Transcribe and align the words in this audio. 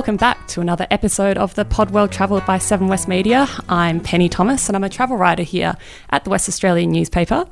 welcome 0.00 0.16
back 0.16 0.48
to 0.48 0.62
another 0.62 0.86
episode 0.90 1.36
of 1.36 1.54
the 1.56 1.64
Pod 1.66 1.90
Well 1.90 2.08
Travelled 2.08 2.46
by 2.46 2.56
Seven 2.56 2.88
West 2.88 3.06
Media. 3.06 3.46
I'm 3.68 4.00
Penny 4.00 4.30
Thomas 4.30 4.66
and 4.66 4.74
I'm 4.74 4.82
a 4.82 4.88
travel 4.88 5.18
writer 5.18 5.42
here 5.42 5.76
at 6.08 6.24
the 6.24 6.30
West 6.30 6.48
Australian 6.48 6.90
newspaper. 6.90 7.44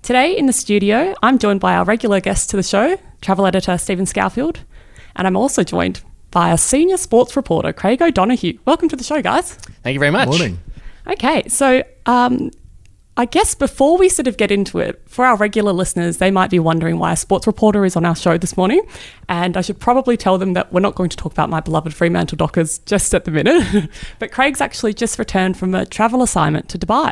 Today 0.00 0.34
in 0.34 0.46
the 0.46 0.52
studio, 0.54 1.14
I'm 1.22 1.38
joined 1.38 1.60
by 1.60 1.74
our 1.74 1.84
regular 1.84 2.18
guest 2.20 2.48
to 2.50 2.56
the 2.56 2.62
show, 2.62 2.96
travel 3.20 3.44
editor 3.44 3.76
Stephen 3.76 4.06
Scourfield, 4.06 4.60
and 5.14 5.26
I'm 5.26 5.36
also 5.36 5.62
joined 5.62 6.00
by 6.30 6.50
our 6.50 6.56
senior 6.56 6.96
sports 6.96 7.36
reporter 7.36 7.70
Craig 7.70 8.00
O'Donoghue. 8.00 8.58
Welcome 8.64 8.88
to 8.88 8.96
the 8.96 9.04
show, 9.04 9.20
guys. 9.20 9.52
Thank 9.82 9.92
you 9.92 10.00
very 10.00 10.10
much. 10.10 10.28
Morning. 10.28 10.58
Okay, 11.06 11.46
so 11.48 11.82
um, 12.06 12.50
I 13.20 13.26
guess 13.26 13.54
before 13.54 13.98
we 13.98 14.08
sort 14.08 14.28
of 14.28 14.38
get 14.38 14.50
into 14.50 14.78
it, 14.78 15.02
for 15.04 15.26
our 15.26 15.36
regular 15.36 15.74
listeners, 15.74 16.16
they 16.16 16.30
might 16.30 16.48
be 16.48 16.58
wondering 16.58 16.98
why 16.98 17.12
a 17.12 17.16
sports 17.16 17.46
reporter 17.46 17.84
is 17.84 17.94
on 17.94 18.06
our 18.06 18.16
show 18.16 18.38
this 18.38 18.56
morning. 18.56 18.80
And 19.28 19.58
I 19.58 19.60
should 19.60 19.78
probably 19.78 20.16
tell 20.16 20.38
them 20.38 20.54
that 20.54 20.72
we're 20.72 20.80
not 20.80 20.94
going 20.94 21.10
to 21.10 21.18
talk 21.18 21.30
about 21.30 21.50
my 21.50 21.60
beloved 21.60 21.92
Fremantle 21.92 22.36
Dockers 22.36 22.78
just 22.86 23.12
at 23.12 23.26
the 23.26 23.30
minute. 23.30 23.90
but 24.18 24.32
Craig's 24.32 24.62
actually 24.62 24.94
just 24.94 25.18
returned 25.18 25.58
from 25.58 25.74
a 25.74 25.84
travel 25.84 26.22
assignment 26.22 26.70
to 26.70 26.78
Dubai. 26.78 27.10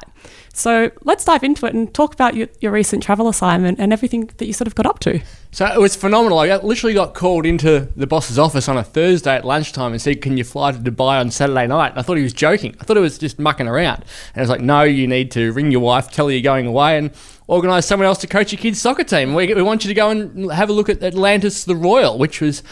So 0.55 0.91
let's 1.05 1.27
dive 1.27 1.45
into 1.45 1.67
it 1.67 1.75
and 1.75 1.93
talk 1.93 2.15
about 2.15 2.34
your, 2.34 2.48
your 2.62 2.73
recent 2.73 3.03
travel 3.03 3.29
assignment 3.29 3.79
and 3.79 3.93
everything 3.93 4.31
that 4.39 4.47
you 4.47 4.55
sort 4.55 4.67
of 4.67 4.75
got 4.75 4.87
up 4.87 5.01
to. 5.01 5.20
So 5.51 5.65
it 5.66 5.80
was 5.80 5.97
phenomenal. 5.97 6.38
I 6.38 6.55
literally 6.57 6.93
got 6.93 7.15
called 7.15 7.47
into 7.47 7.89
the 7.97 8.06
boss's 8.06 8.39
office 8.39 8.69
on 8.69 8.77
a 8.77 8.84
Thursday 8.84 9.34
at 9.34 9.47
lunchtime 9.47 9.93
and 9.93 10.01
said, 10.01 10.20
"Can 10.20 10.37
you 10.37 10.45
fly 10.45 10.73
to 10.73 10.79
Dubai 10.79 11.19
on 11.19 11.30
Saturday 11.30 11.66
night?" 11.66 11.93
And 11.93 11.98
I 11.98 12.02
thought 12.02 12.19
he 12.19 12.23
was 12.23 12.34
joking. 12.34 12.77
I 12.80 12.84
thought 12.84 12.98
it 12.98 13.01
was 13.01 13.16
just 13.16 13.39
mucking 13.39 13.66
around. 13.66 14.05
And 14.34 14.37
I 14.37 14.41
was 14.41 14.51
like, 14.51 14.61
"No, 14.61 14.83
you 14.83 15.06
need 15.06 15.30
to 15.33 15.53
ring 15.53 15.70
your 15.70 15.80
wife, 15.80 16.11
tell 16.11 16.27
her 16.27 16.33
you're 16.33 16.42
going 16.42 16.67
away, 16.67 16.98
and 16.98 17.11
organise 17.47 17.86
someone 17.86 18.06
else 18.06 18.19
to 18.19 18.27
coach 18.27 18.53
your 18.53 18.61
kids' 18.61 18.81
soccer 18.81 19.05
team. 19.05 19.34
We, 19.34 19.53
we 19.55 19.62
want 19.62 19.84
you 19.84 19.89
to 19.89 19.95
go 19.95 20.11
and 20.11 20.53
have 20.53 20.69
a 20.69 20.73
look 20.75 20.91
at 20.91 21.03
Atlantis 21.03 21.64
the 21.64 21.77
Royal, 21.77 22.19
which 22.19 22.41
was." 22.41 22.62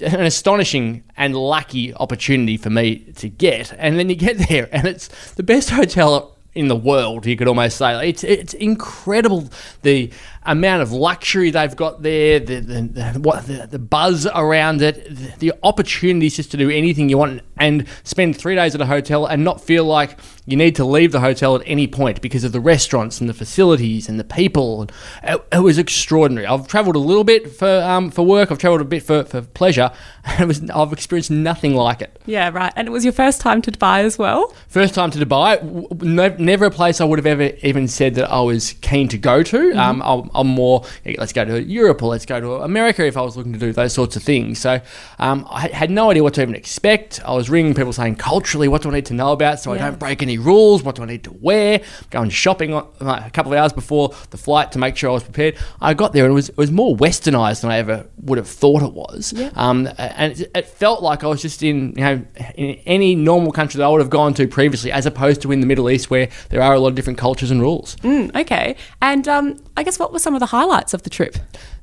an 0.00 0.22
astonishing 0.22 1.04
and 1.16 1.36
lucky 1.36 1.94
opportunity 1.94 2.56
for 2.56 2.68
me 2.68 2.96
to 3.14 3.28
get. 3.28 3.72
And 3.78 3.96
then 3.96 4.08
you 4.08 4.16
get 4.16 4.38
there, 4.48 4.68
and 4.72 4.88
it's 4.88 5.08
the 5.34 5.44
best 5.44 5.70
hotel 5.70 6.33
in 6.54 6.68
the 6.68 6.76
world. 6.76 7.26
You 7.26 7.36
could 7.36 7.48
almost 7.48 7.76
say 7.76 8.08
it's 8.08 8.24
it's 8.24 8.54
incredible 8.54 9.48
the 9.82 10.10
amount 10.44 10.82
of 10.82 10.92
luxury 10.92 11.50
they've 11.50 11.74
got 11.74 12.02
there, 12.02 12.38
the 12.40 12.60
the, 12.60 12.82
the 12.82 13.20
what 13.20 13.46
the, 13.46 13.66
the 13.66 13.78
buzz 13.78 14.26
around 14.26 14.82
it, 14.82 15.04
the, 15.08 15.50
the 15.50 15.52
opportunities 15.62 16.36
just 16.36 16.50
to 16.52 16.56
do 16.56 16.70
anything 16.70 17.08
you 17.08 17.18
want 17.18 17.42
and 17.56 17.86
spend 18.02 18.36
three 18.36 18.54
days 18.54 18.74
at 18.74 18.80
a 18.80 18.86
hotel 18.86 19.26
and 19.26 19.44
not 19.44 19.60
feel 19.60 19.84
like 19.84 20.18
you 20.46 20.56
need 20.56 20.76
to 20.76 20.84
leave 20.84 21.12
the 21.12 21.20
hotel 21.20 21.56
at 21.56 21.62
any 21.64 21.86
point 21.86 22.20
because 22.20 22.44
of 22.44 22.52
the 22.52 22.60
restaurants 22.60 23.20
and 23.20 23.30
the 23.30 23.34
facilities 23.34 24.08
and 24.08 24.20
the 24.20 24.24
people. 24.24 24.86
It, 25.22 25.42
it 25.52 25.58
was 25.60 25.78
extraordinary. 25.78 26.46
I've 26.46 26.68
travelled 26.68 26.96
a 26.96 27.00
little 27.00 27.24
bit 27.24 27.50
for 27.50 27.80
um, 27.82 28.10
for 28.10 28.24
work. 28.26 28.50
I've 28.50 28.58
travelled 28.58 28.82
a 28.82 28.84
bit 28.84 29.02
for, 29.02 29.24
for 29.24 29.42
pleasure. 29.42 29.90
And 30.26 30.40
it 30.40 30.46
was 30.46 30.70
I've 30.70 30.90
experienced 30.90 31.30
nothing 31.30 31.74
like 31.74 32.00
it. 32.00 32.18
Yeah, 32.24 32.48
right. 32.48 32.72
And 32.76 32.88
it 32.88 32.90
was 32.90 33.04
your 33.04 33.12
first 33.12 33.42
time 33.42 33.60
to 33.60 33.70
Dubai 33.70 34.04
as 34.04 34.18
well? 34.18 34.54
First 34.68 34.94
time 34.94 35.10
to 35.10 35.18
Dubai, 35.18 35.58
w- 35.58 35.88
w- 35.88 36.14
no, 36.14 36.28
never 36.38 36.64
a 36.64 36.70
place 36.70 37.00
I 37.00 37.04
would 37.04 37.18
have 37.18 37.26
ever 37.26 37.54
even 37.62 37.88
said 37.88 38.14
that 38.14 38.30
I 38.30 38.40
was 38.40 38.72
keen 38.80 39.08
to 39.08 39.18
go 39.18 39.42
to. 39.42 39.58
Mm-hmm. 39.58 39.78
Um, 39.78 40.02
I'm, 40.02 40.30
I'm 40.34 40.46
more, 40.46 40.84
let's 41.18 41.32
go 41.34 41.44
to 41.44 41.62
Europe 41.62 42.02
or 42.02 42.08
let's 42.08 42.24
go 42.24 42.40
to 42.40 42.54
America 42.54 43.04
if 43.04 43.18
I 43.18 43.20
was 43.20 43.36
looking 43.36 43.52
to 43.52 43.58
do 43.58 43.72
those 43.72 43.92
sorts 43.92 44.16
of 44.16 44.22
things. 44.22 44.58
So 44.58 44.80
um, 45.18 45.46
I 45.50 45.68
had 45.68 45.90
no 45.90 46.10
idea 46.10 46.22
what 46.22 46.34
to 46.34 46.42
even 46.42 46.54
expect. 46.54 47.20
I 47.24 47.34
was 47.34 47.43
ringing 47.50 47.74
people 47.74 47.92
saying, 47.92 48.16
culturally, 48.16 48.68
what 48.68 48.82
do 48.82 48.90
I 48.90 48.94
need 48.94 49.06
to 49.06 49.14
know 49.14 49.32
about 49.32 49.60
so 49.60 49.72
I 49.72 49.78
don't 49.78 49.98
break 49.98 50.22
any 50.22 50.38
rules? 50.38 50.82
What 50.82 50.94
do 50.94 51.02
I 51.02 51.06
need 51.06 51.24
to 51.24 51.32
wear? 51.32 51.80
Going 52.10 52.30
shopping 52.30 52.72
a 52.74 53.30
couple 53.32 53.52
of 53.52 53.58
hours 53.58 53.72
before 53.72 54.14
the 54.30 54.36
flight 54.36 54.72
to 54.72 54.78
make 54.78 54.96
sure 54.96 55.10
I 55.10 55.12
was 55.14 55.24
prepared. 55.24 55.56
I 55.80 55.94
got 55.94 56.12
there 56.12 56.24
and 56.24 56.32
it 56.32 56.34
was, 56.34 56.48
it 56.48 56.56
was 56.56 56.70
more 56.70 56.96
westernized 56.96 57.62
than 57.62 57.70
I 57.70 57.78
ever 57.78 58.06
would 58.22 58.38
have 58.38 58.48
thought 58.48 58.82
it 58.82 58.92
was. 58.92 59.32
Yeah. 59.34 59.50
Um, 59.54 59.88
and 59.98 60.40
it, 60.40 60.50
it 60.54 60.66
felt 60.66 61.02
like 61.02 61.24
I 61.24 61.26
was 61.26 61.42
just 61.42 61.62
in, 61.62 61.90
you 61.96 62.04
know, 62.04 62.24
in 62.56 62.74
any 62.86 63.14
normal 63.14 63.52
country 63.52 63.78
that 63.78 63.84
I 63.84 63.88
would 63.88 64.00
have 64.00 64.10
gone 64.10 64.34
to 64.34 64.46
previously, 64.46 64.92
as 64.92 65.06
opposed 65.06 65.42
to 65.42 65.52
in 65.52 65.60
the 65.60 65.66
Middle 65.66 65.90
East 65.90 66.10
where 66.10 66.28
there 66.50 66.62
are 66.62 66.74
a 66.74 66.80
lot 66.80 66.88
of 66.88 66.94
different 66.94 67.18
cultures 67.18 67.50
and 67.50 67.60
rules. 67.60 67.96
Mm, 67.96 68.34
okay. 68.34 68.76
And 69.00 69.26
um, 69.28 69.56
I 69.76 69.82
guess 69.82 69.98
what 69.98 70.12
were 70.12 70.18
some 70.18 70.34
of 70.34 70.40
the 70.40 70.46
highlights 70.46 70.94
of 70.94 71.02
the 71.02 71.10
trip? 71.10 71.36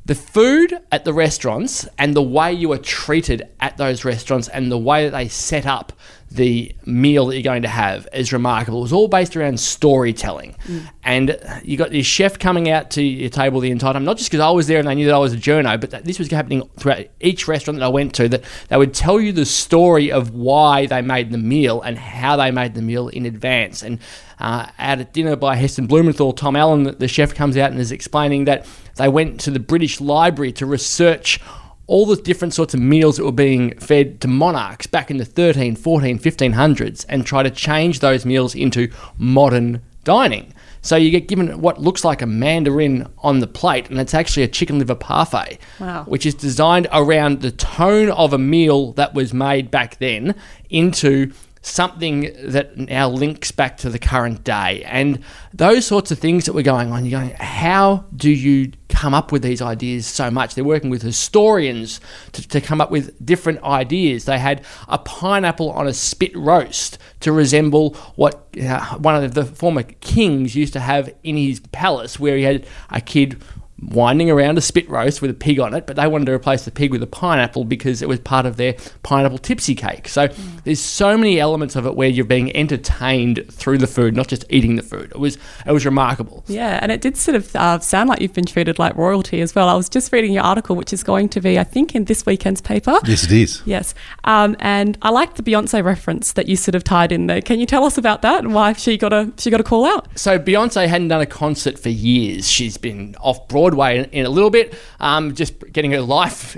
The 0.04 0.16
food 0.16 0.80
at 0.92 1.06
the 1.06 1.14
restaurants 1.14 1.88
and 1.98 2.16
the 2.16 2.24
way 2.24 2.52
you 2.52 2.72
are 2.72 2.80
treated 2.80 3.48
at 3.60 3.78
those 3.78 4.04
restaurants 4.04 4.48
and 4.48 4.72
the 4.72 4.78
way 4.78 5.06
that 5.06 5.12
they 5.12 5.28
set 5.28 5.68
up 5.68 5.94
the 6.32 6.74
meal 6.86 7.26
that 7.26 7.36
you're 7.36 7.44
going 7.44 7.64
to 7.64 7.68
have 7.68 8.08
is 8.14 8.32
remarkable. 8.32 8.80
It 8.80 8.84
was 8.84 8.94
all 8.94 9.10
based 9.10 9.36
around 9.36 9.60
storytelling. 9.60 10.56
And 11.04 11.38
you 11.64 11.76
got 11.78 11.94
your 11.94 12.04
chef 12.04 12.40
coming 12.40 12.70
out 12.70 12.92
to 12.92 13.04
your 13.04 13.30
table 13.30 13.60
the 13.60 13.70
entire 13.70 13.94
time, 13.94 14.06
not 14.06 14.18
just 14.18 14.30
because 14.32 14.40
I 14.40 14.50
was 14.50 14.68
there 14.68 14.80
and 14.80 14.88
they 14.88 14.96
knew 14.96 15.08
that 15.08 15.14
I 15.14 15.18
was 15.18 15.34
a 15.34 15.38
journo, 15.38 15.80
but 15.80 15.92
that 15.92 16.06
this 16.06 16.20
was 16.20 16.32
happening 16.32 16.70
throughout 16.78 17.08
each 17.20 17.48
restaurant 17.48 17.80
that 17.80 17.86
I 17.86 17.90
went 17.90 18.16
to, 18.16 18.30
that 18.30 18.44
they 18.70 18.78
would 18.78 18.94
tell 18.94 19.20
you 19.20 19.34
the 19.34 19.46
story 19.46 20.12
of 20.12 20.34
why 20.34 20.86
they 20.86 21.02
made 21.02 21.32
the 21.32 21.38
meal 21.38 21.82
and 21.82 21.98
how 21.98 22.38
they 22.38 22.50
made 22.50 22.76
the 22.76 22.82
meal 22.82 23.10
in 23.10 23.26
advance. 23.26 23.84
And 23.84 24.00
uh, 24.40 24.68
at 24.78 25.02
a 25.02 25.04
dinner 25.04 25.36
by 25.36 25.58
Heston 25.58 25.86
Blumenthal, 25.86 26.32
Tom 26.32 26.56
Allen, 26.56 26.96
the 26.98 27.08
chef, 27.08 27.36
comes 27.36 27.58
out 27.58 27.72
and 27.72 27.80
is 27.80 27.92
explaining 27.92 28.46
that 28.46 28.66
they 28.96 29.10
went 29.10 29.42
to 29.42 29.52
the 29.52 29.60
British 29.60 30.00
Library 30.00 30.54
to 30.54 30.66
research 30.66 31.40
all 31.88 32.06
the 32.06 32.16
different 32.16 32.54
sorts 32.54 32.74
of 32.74 32.80
meals 32.80 33.18
that 33.18 33.26
were 33.26 33.32
being 33.32 33.78
fed 33.80 34.22
to 34.22 34.28
monarchs 34.28 34.88
back 34.88 35.12
in 35.12 35.18
the 35.18 35.26
13, 35.26 35.76
14, 35.76 36.20
1500s 36.20 37.06
and 37.10 37.26
try 37.26 37.44
to 37.44 37.50
change 37.50 38.00
those 38.00 38.26
meals 38.26 38.56
into 38.56 38.90
modern 39.18 39.82
dining. 40.04 40.54
So 40.84 40.96
you 40.96 41.12
get 41.12 41.28
given 41.28 41.62
what 41.62 41.80
looks 41.80 42.04
like 42.04 42.22
a 42.24 42.26
mandarin 42.26 43.08
on 43.20 43.40
the 43.40 43.46
plate, 43.46 43.90
and 43.90 44.00
it's 44.00 44.16
actually 44.16 44.42
a 44.44 44.48
chicken 44.48 44.80
liver 44.80 44.96
parfait, 44.96 45.60
Wow. 45.80 46.06
which 46.08 46.26
is 46.26 46.34
designed 46.34 46.88
around 46.92 47.42
the 47.42 47.52
tone 47.52 48.10
of 48.10 48.34
a 48.34 48.40
meal 48.40 48.94
that 48.94 49.14
was 49.14 49.32
made 49.34 49.70
back 49.70 50.00
then 50.00 50.34
into 50.72 51.32
something 51.62 52.32
that 52.44 52.76
now 52.76 53.08
links 53.08 53.52
back 53.52 53.78
to 53.78 53.90
the 53.90 54.00
current 54.00 54.44
day. 54.44 54.84
And 54.86 55.24
those 55.54 55.86
sorts 55.86 56.12
of 56.12 56.18
things 56.18 56.46
that 56.46 56.54
were 56.54 56.64
going 56.64 56.92
on, 56.92 57.06
you're 57.06 57.20
going, 57.20 57.36
how 57.40 58.06
do 58.16 58.32
you 58.32 58.72
come 58.90 59.14
up 59.14 59.32
with 59.32 59.44
these 59.44 59.62
ideas 59.62 60.08
so 60.08 60.32
much? 60.32 60.56
They're 60.56 60.64
working 60.64 60.90
with 60.90 61.04
historians 61.04 62.02
to, 62.32 62.48
to 62.48 62.62
come 62.62 62.82
up 62.82 62.90
with 62.90 63.24
different 63.24 63.64
ideas. 63.64 64.26
They 64.26 64.40
had 64.40 64.66
a 64.88 64.98
pineapple 64.98 65.70
on 65.72 65.88
a 65.88 65.94
spit 65.94 66.36
roast 66.36 66.98
to 67.20 67.32
resemble 67.32 67.94
what 68.16 68.48
uh, 68.60 68.98
one 68.98 69.24
of 69.24 69.34
the 69.36 69.46
former 69.46 69.84
kings 69.84 70.56
used 70.56 70.74
to 70.74 70.80
have 70.80 71.14
in 71.24 71.38
his 71.38 71.60
palace, 71.72 72.20
where 72.20 72.38
he 72.38 72.44
had 72.44 72.66
a 72.90 73.02
kid 73.02 73.42
winding 73.82 74.30
around 74.30 74.58
a 74.58 74.62
spit 74.62 74.88
roast 74.90 75.22
with 75.22 75.32
a 75.32 75.34
pig 75.34 75.60
on 75.60 75.74
it, 75.74 75.88
but 75.88 75.96
they 75.96 76.08
wanted 76.08 76.26
to 76.26 76.32
replace 76.32 76.66
the 76.66 76.72
pig 76.72 76.92
with 76.92 77.02
a 77.02 77.08
pineapple 77.08 77.66
because 77.66 78.02
it 78.02 78.08
was 78.08 78.20
part 78.20 78.46
of 78.46 78.58
their 78.58 78.76
pineapple 79.04 79.38
tipsy 79.38 79.76
cake. 79.76 80.08
So 80.08 80.28
there's 80.64 80.80
so 80.80 81.18
many 81.18 81.40
elements 81.40 81.76
of 81.76 81.86
it 81.86 81.96
where 81.96 82.08
you're 82.08 82.26
being 82.26 82.56
entertained 82.56 83.46
through 83.52 83.80
the 83.80 83.88
food, 83.88 84.16
not 84.16 84.28
just 84.28 84.46
eating 84.50 84.76
the 84.76 84.84
food. 84.84 85.12
It 85.12 85.20
was 85.20 85.38
it 85.66 85.72
was 85.72 85.86
remarkable. 85.86 86.44
Yeah, 86.48 86.80
and 86.82 86.92
it 86.92 87.02
did 87.02 87.18
sort 87.18 87.36
of 87.36 87.56
uh, 87.56 87.80
sound 87.80 88.10
like 88.10 88.22
you've 88.22 88.34
been 88.34 88.46
treated 88.46 88.80
like 88.80 88.96
royalty 88.96 89.42
as 89.42 89.56
well. 89.56 89.68
I 89.68 89.74
was 89.74 89.90
just 89.90 90.12
reading 90.14 90.34
your 90.34 90.44
article, 90.44 90.76
which 90.76 90.94
is 90.94 91.04
going 91.04 91.30
to 91.30 91.42
be, 91.42 91.58
I 91.58 91.64
think, 91.64 91.96
in 91.96 92.06
this 92.06 92.26
weekend's 92.26 92.62
paper. 92.62 93.00
Yes, 93.06 93.24
it 93.24 93.32
is. 93.32 93.62
Yes, 93.66 93.94
um, 94.24 94.56
and 94.60 94.98
I 95.02 95.10
liked 95.10 95.38
the 95.38 95.44
Beyonce 95.44 95.84
reference 95.84 96.34
that 96.34 96.48
you 96.48 96.56
sort 96.56 96.76
of 96.76 96.84
tied 96.84 97.12
in 97.12 97.28
there. 97.28 97.42
Can 97.42 97.60
you 97.60 97.66
tell 97.66 97.84
us 97.84 97.98
about 97.98 98.22
that 98.22 98.44
and 98.44 98.54
why 98.54 98.74
she 98.74 98.98
got 98.98 99.14
a 99.14 99.32
she 99.38 99.50
got 99.50 99.60
a 99.60 99.64
call 99.64 99.86
out? 99.86 100.08
So 100.16 100.38
Beyonce 100.38 100.88
hadn't 100.88 101.08
done 101.08 101.22
a 101.22 101.26
concert 101.26 101.80
for 101.80 101.90
years. 101.90 102.48
She's 102.48 102.78
been 102.78 103.16
off 103.20 103.48
Broadway 103.48 103.71
in, 103.94 104.06
in 104.06 104.26
a 104.26 104.30
little 104.30 104.50
bit, 104.50 104.74
um, 105.00 105.36
just 105.36 105.72
getting 105.72 105.92
her 105.92 106.02
life 106.02 106.58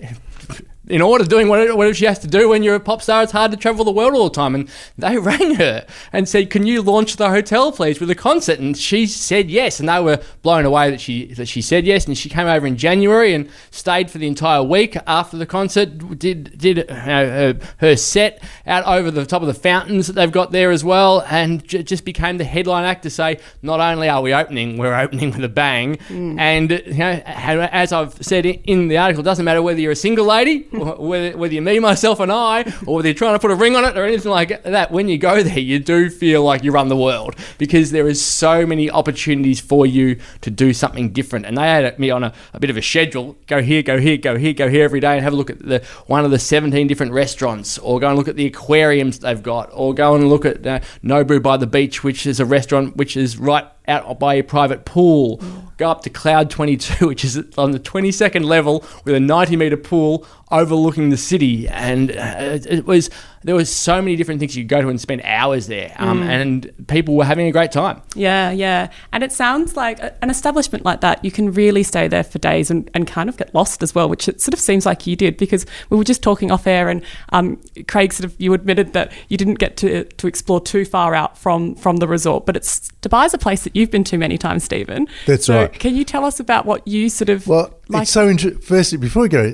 in 0.88 1.02
order, 1.02 1.24
to 1.24 1.30
doing 1.30 1.48
whatever, 1.48 1.94
she 1.94 2.06
has 2.06 2.20
to 2.20 2.28
do. 2.28 2.50
When 2.50 2.64
you're 2.64 2.76
a 2.76 2.80
pop 2.80 3.02
star, 3.02 3.24
it's 3.24 3.32
hard 3.32 3.52
to 3.52 3.58
travel 3.58 3.86
the 3.86 3.92
world 3.92 4.14
all 4.14 4.26
the 4.26 4.36
time. 4.36 4.54
And 4.56 4.70
they 4.98 5.18
rang 5.20 5.56
her 5.56 5.86
and 6.12 6.28
said, 6.28 6.50
"Can 6.50 6.66
you 6.66 6.82
launch 6.82 7.16
the 7.16 7.30
hotel, 7.30 7.72
please, 7.72 8.00
with 8.00 8.10
a 8.10 8.16
concert?" 8.16 8.60
And 8.60 8.78
she 8.78 9.06
said 9.08 9.50
yes, 9.50 9.80
and 9.80 9.88
they 9.88 10.00
were 10.02 10.20
blown 10.42 10.66
away 10.66 10.90
that 10.92 11.00
she 11.00 11.34
that 11.36 11.48
she 11.48 11.62
said 11.62 11.86
yes. 11.86 12.06
And 12.06 12.18
she 12.18 12.30
came 12.30 12.48
over 12.48 12.68
in 12.68 12.78
January 12.78 13.34
and 13.34 13.50
stayed 13.72 14.12
for 14.12 14.18
the 14.18 14.28
entire 14.28 14.62
week 14.62 14.98
after 15.08 15.38
the 15.38 15.46
concert. 15.46 16.20
Did 16.20 16.58
did 16.58 16.90
uh, 16.90 16.96
her, 16.96 17.60
her 17.78 17.96
set 17.96 18.44
out 18.68 18.86
over 18.86 19.10
the 19.10 19.26
top 19.26 19.42
of 19.42 19.48
the 19.48 19.54
fountains 19.54 20.08
that 20.08 20.14
they've 20.14 20.32
got 20.32 20.52
there 20.52 20.72
as 20.72 20.84
well, 20.84 21.26
and 21.30 21.66
j- 21.68 21.84
just 21.84 22.04
became 22.06 22.38
the 22.38 22.44
headline 22.44 22.84
act 22.84 23.04
to 23.04 23.10
say, 23.10 23.40
not 23.62 23.80
only 23.80 24.10
are 24.10 24.22
we 24.22 24.34
opening, 24.34 24.78
we're 24.78 24.94
opening 24.94 25.32
with 25.32 25.44
a 25.44 25.50
bang. 25.50 25.98
And 26.10 26.72
you 26.72 26.94
know, 26.94 27.22
as 27.26 27.94
I've 27.94 28.14
said 28.22 28.46
in 28.46 28.88
the 28.90 28.98
article, 28.98 29.22
it 29.22 29.26
doesn't 29.26 29.46
matter 29.46 29.62
whether 29.62 29.80
you're 29.80 29.92
a 29.94 29.96
single 29.96 30.26
lady, 30.26 30.68
whether, 30.98 31.38
whether 31.38 31.54
you're 31.54 31.62
me, 31.62 31.78
myself, 31.78 32.20
and 32.20 32.32
I, 32.32 32.64
or 32.88 32.96
whether 32.96 33.08
you're 33.08 33.16
trying 33.16 33.36
to 33.36 33.40
put 33.40 33.52
a 33.52 33.56
ring 33.56 33.76
on 33.76 33.86
it 33.86 33.96
or 33.96 34.06
anything 34.06 34.32
like 34.32 34.64
that. 34.64 34.92
When 34.92 35.08
you 35.08 35.20
go 35.20 35.44
there, 35.44 35.60
you 35.60 35.78
do 35.78 36.10
feel 36.10 36.44
like 36.44 36.64
you 36.64 36.72
run 36.72 36.88
the 36.88 36.98
world 36.98 37.36
because 37.60 37.92
there 37.92 38.08
is 38.08 38.24
so 38.24 38.66
many 38.66 38.90
opportunities 38.90 39.60
for 39.60 39.86
you 39.86 40.20
to 40.42 40.50
do 40.50 40.74
something 40.74 41.12
different. 41.12 41.46
And 41.46 41.58
they 41.58 41.68
had 41.68 42.00
me 42.00 42.10
on 42.10 42.24
a, 42.24 42.34
a 42.54 42.60
bit 42.60 42.72
of 42.72 42.78
a 42.78 42.82
schedule: 42.82 43.38
go 43.46 43.62
here, 43.62 43.84
go 43.84 44.00
here, 44.00 44.18
go 44.18 44.36
here, 44.36 44.54
go 44.54 44.68
here 44.68 44.84
every 44.84 45.00
day, 45.00 45.14
and 45.14 45.24
have 45.24 45.34
a 45.34 45.36
look 45.36 45.52
at 45.52 45.60
the 45.60 45.84
one 46.08 46.26
of 46.26 46.32
the 46.32 46.40
17 46.40 46.88
different 46.88 47.12
restaurants, 47.12 47.78
or 47.78 48.00
go 48.00 48.08
and 48.08 48.18
look 48.18 48.28
at 48.28 48.36
the 48.36 48.48
aquariums 48.48 49.20
they've 49.20 49.44
got, 49.44 49.70
or 49.74 49.94
go 49.94 50.16
and 50.16 50.28
look 50.28 50.46
at 50.46 50.66
uh, 50.66 50.80
Nobu 51.04 51.42
by 51.42 51.58
the 51.58 51.68
beach, 51.68 52.04
which 52.04 52.26
is 52.26 52.40
a 52.40 52.46
restaurant 52.46 52.96
which 52.96 53.16
is 53.16 53.38
right 53.38 53.68
out 53.88 54.20
by 54.20 54.36
a 54.36 54.44
private 54.44 54.86
pool, 54.86 55.42
go 55.78 55.90
up 55.90 56.02
to 56.04 56.10
Cloud 56.10 56.50
22, 56.50 57.08
which 57.08 57.26
is 57.26 57.38
on 57.58 57.72
the 57.72 57.80
22nd 57.80 58.46
level 58.46 58.84
with 59.04 59.16
a 59.16 59.20
90 59.20 59.56
meter 59.58 59.78
pool 59.78 60.26
overlooking 60.54 61.10
the 61.10 61.18
city. 61.18 61.68
And 61.68 62.12
uh, 62.12 62.60
it 62.70 62.86
was 62.86 63.10
there 63.46 63.56
was 63.56 63.70
so 63.70 64.02
many 64.02 64.16
different 64.16 64.40
things 64.40 64.56
you 64.56 64.64
could 64.64 64.70
go 64.70 64.82
to 64.82 64.88
and 64.88 65.02
spend 65.02 65.22
hours 65.26 65.68
there, 65.68 65.94
um, 65.98 66.22
Mm. 66.22 66.28
and 66.30 66.88
people 66.88 67.18
were 67.18 67.26
having 67.26 67.46
a 67.48 67.52
great 67.52 67.74
time. 67.74 68.02
Yeah, 68.16 68.52
yeah. 68.52 68.88
And 69.12 69.22
it 69.22 69.34
sounds 69.34 69.76
like 69.76 70.00
an 70.22 70.30
establishment 70.30 70.86
like 70.86 71.02
that, 71.02 71.26
you 71.26 71.32
can 71.32 71.52
really 71.52 71.84
stay 71.84 72.08
there 72.08 72.24
for 72.24 72.40
days 72.40 72.72
and, 72.72 72.90
and 72.94 73.06
kind 73.06 73.28
of 73.28 73.36
get 73.36 73.54
lost 73.54 73.84
as 73.84 73.94
well, 73.94 74.08
which 74.08 74.30
it 74.30 74.40
sort 74.40 74.54
of 74.54 74.62
seems 74.62 74.86
like 74.86 75.06
you 75.06 75.18
did 75.18 75.36
because 75.36 75.66
we 75.90 75.98
were 75.98 76.06
just 76.06 76.24
talking 76.24 76.52
off 76.52 76.66
air 76.66 76.88
and 76.88 77.02
um, 77.34 77.60
Craig 77.90 78.14
sort 78.14 78.24
of, 78.32 78.34
you 78.40 78.54
admitted 78.54 78.94
that 78.94 79.12
you 79.28 79.36
didn't 79.36 79.56
get 79.60 79.76
to, 79.78 80.06
to 80.06 80.26
explore 80.28 80.62
too 80.62 80.86
far 80.86 81.14
out 81.14 81.38
from, 81.38 81.76
from 81.76 81.98
the 81.98 82.08
resort, 82.08 82.46
but 82.46 82.56
it's 82.56 82.90
Dubai's 83.02 83.34
a 83.34 83.38
place 83.38 83.66
that 83.66 83.76
you've 83.76 83.92
been 83.92 84.06
to 84.06 84.18
many 84.18 84.38
times, 84.38 84.64
Stephen. 84.64 85.06
That's 85.26 85.48
so 85.48 85.64
right. 85.64 85.74
Can 85.74 85.98
you 85.98 86.06
tell 86.06 86.24
us 86.24 86.40
about 86.40 86.66
what 86.66 86.88
you 86.88 87.10
sort 87.10 87.28
of 87.30 87.46
Well, 87.46 87.74
like? 87.90 88.04
it's 88.04 88.12
so 88.12 88.30
interesting. 88.30 88.62
Firstly, 88.62 88.98
before 89.00 89.24
we 89.24 89.28
go, 89.30 89.54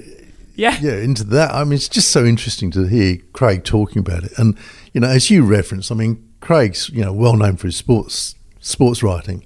yeah. 0.59 0.77
yeah, 0.81 0.95
into 0.95 1.23
that, 1.23 1.55
I 1.55 1.63
mean, 1.63 1.73
it's 1.73 1.87
just 1.87 2.11
so 2.11 2.25
interesting 2.25 2.69
to 2.71 2.85
hear 2.85 3.17
Craig 3.31 3.63
talking 3.63 4.01
about 4.01 4.25
it. 4.25 4.37
And 4.37 4.57
you 4.93 4.99
know, 4.99 5.07
as 5.07 5.29
you 5.29 5.45
reference, 5.45 5.89
I 5.89 5.95
mean, 5.95 6.21
Craig's 6.41 6.89
you 6.89 7.01
know 7.01 7.13
well 7.13 7.37
known 7.37 7.55
for 7.55 7.67
his 7.67 7.77
sports 7.77 8.35
sports 8.59 9.01
writing, 9.01 9.45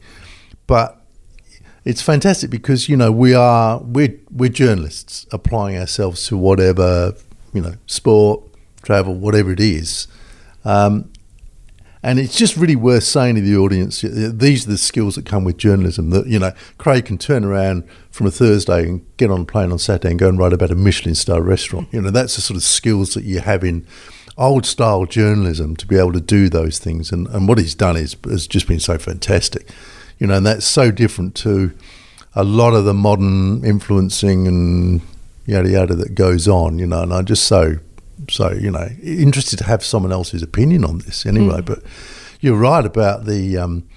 but 0.65 1.06
it's 1.86 2.01
fantastic 2.01 2.50
because 2.50 2.89
you 2.89 2.98
know 2.98 3.12
we 3.12 3.36
are 3.36 3.80
we're 3.83 4.19
we're 4.31 4.50
journalists 4.50 5.27
applying 5.31 5.77
ourselves 5.77 6.25
to 6.27 6.38
whatever 6.38 7.13
you 7.54 7.62
know 7.62 7.75
sport, 7.86 8.44
travel, 8.81 9.13
whatever 9.13 9.51
it 9.51 9.59
is. 9.59 10.07
Um, 10.66 11.12
and 12.03 12.19
it's 12.19 12.38
just 12.38 12.57
really 12.57 12.75
worth 12.75 13.05
saying 13.05 13.35
to 13.35 13.41
the 13.41 13.55
audience, 13.55 14.01
these 14.01 14.67
are 14.67 14.71
the 14.71 14.77
skills 14.77 15.15
that 15.15 15.25
come 15.25 15.45
with 15.45 15.55
journalism. 15.55 16.09
That 16.09 16.27
you 16.27 16.38
know, 16.38 16.51
Craig 16.77 17.05
can 17.05 17.17
turn 17.17 17.45
around 17.45 17.88
from 18.11 18.27
a 18.27 18.31
Thursday 18.31 18.83
and 18.83 19.05
get 19.15 19.31
on 19.31 19.41
a 19.41 19.45
plane 19.45 19.71
on 19.71 19.79
Saturday 19.79 20.11
and 20.11 20.19
go 20.19 20.27
and 20.27 20.38
write 20.38 20.51
about 20.51 20.69
a 20.69 20.75
Michelin 20.75 21.15
star 21.15 21.41
restaurant. 21.41 21.88
You 21.94 22.01
know, 22.01 22.11
that's 22.11 22.35
the 22.35 22.41
sort 22.41 22.57
of 22.57 22.63
skills 22.63 23.13
that 23.13 23.23
you 23.23 23.39
have 23.39 23.63
in 23.63 23.88
old 24.38 24.65
style 24.65 25.05
journalism 25.05 25.77
to 25.77 25.88
be 25.88 25.97
able 25.97 26.11
to 26.11 26.19
do 26.19 26.50
those 26.50 26.77
things. 26.77 27.11
And, 27.13 27.27
and 27.27 27.47
what 27.47 27.57
he's 27.57 27.75
done 27.75 27.95
is 27.95 28.17
has 28.25 28.47
just 28.47 28.67
been 28.67 28.81
so 28.81 28.97
fantastic. 28.97 29.69
You 30.19 30.27
know, 30.27 30.35
and 30.35 30.45
that's 30.45 30.65
so 30.65 30.91
different 30.91 31.35
to 31.35 31.71
a 32.35 32.44
lot 32.44 32.73
of 32.73 32.83
the 32.83 32.94
modern 32.94 33.63
influencing 33.63 34.45
and 34.45 35.01
yada 35.45 35.69
yada 35.69 35.95
that 35.95 36.15
goes 36.15 36.49
on. 36.49 36.79
You 36.79 36.88
know, 36.88 37.03
and 37.03 37.13
I'm 37.13 37.25
just 37.25 37.45
so 37.45 37.77
so 38.29 38.51
you 38.51 38.71
know 38.71 38.89
interested 39.03 39.57
to 39.57 39.65
have 39.65 39.83
someone 39.83 40.11
else's 40.11 40.43
opinion 40.43 40.85
on 40.85 40.99
this 40.99 41.25
anyway. 41.25 41.61
But 41.61 41.83
you're 42.39 42.57
right 42.57 42.85
about 42.85 43.25
the. 43.25 43.57
Um, 43.57 43.87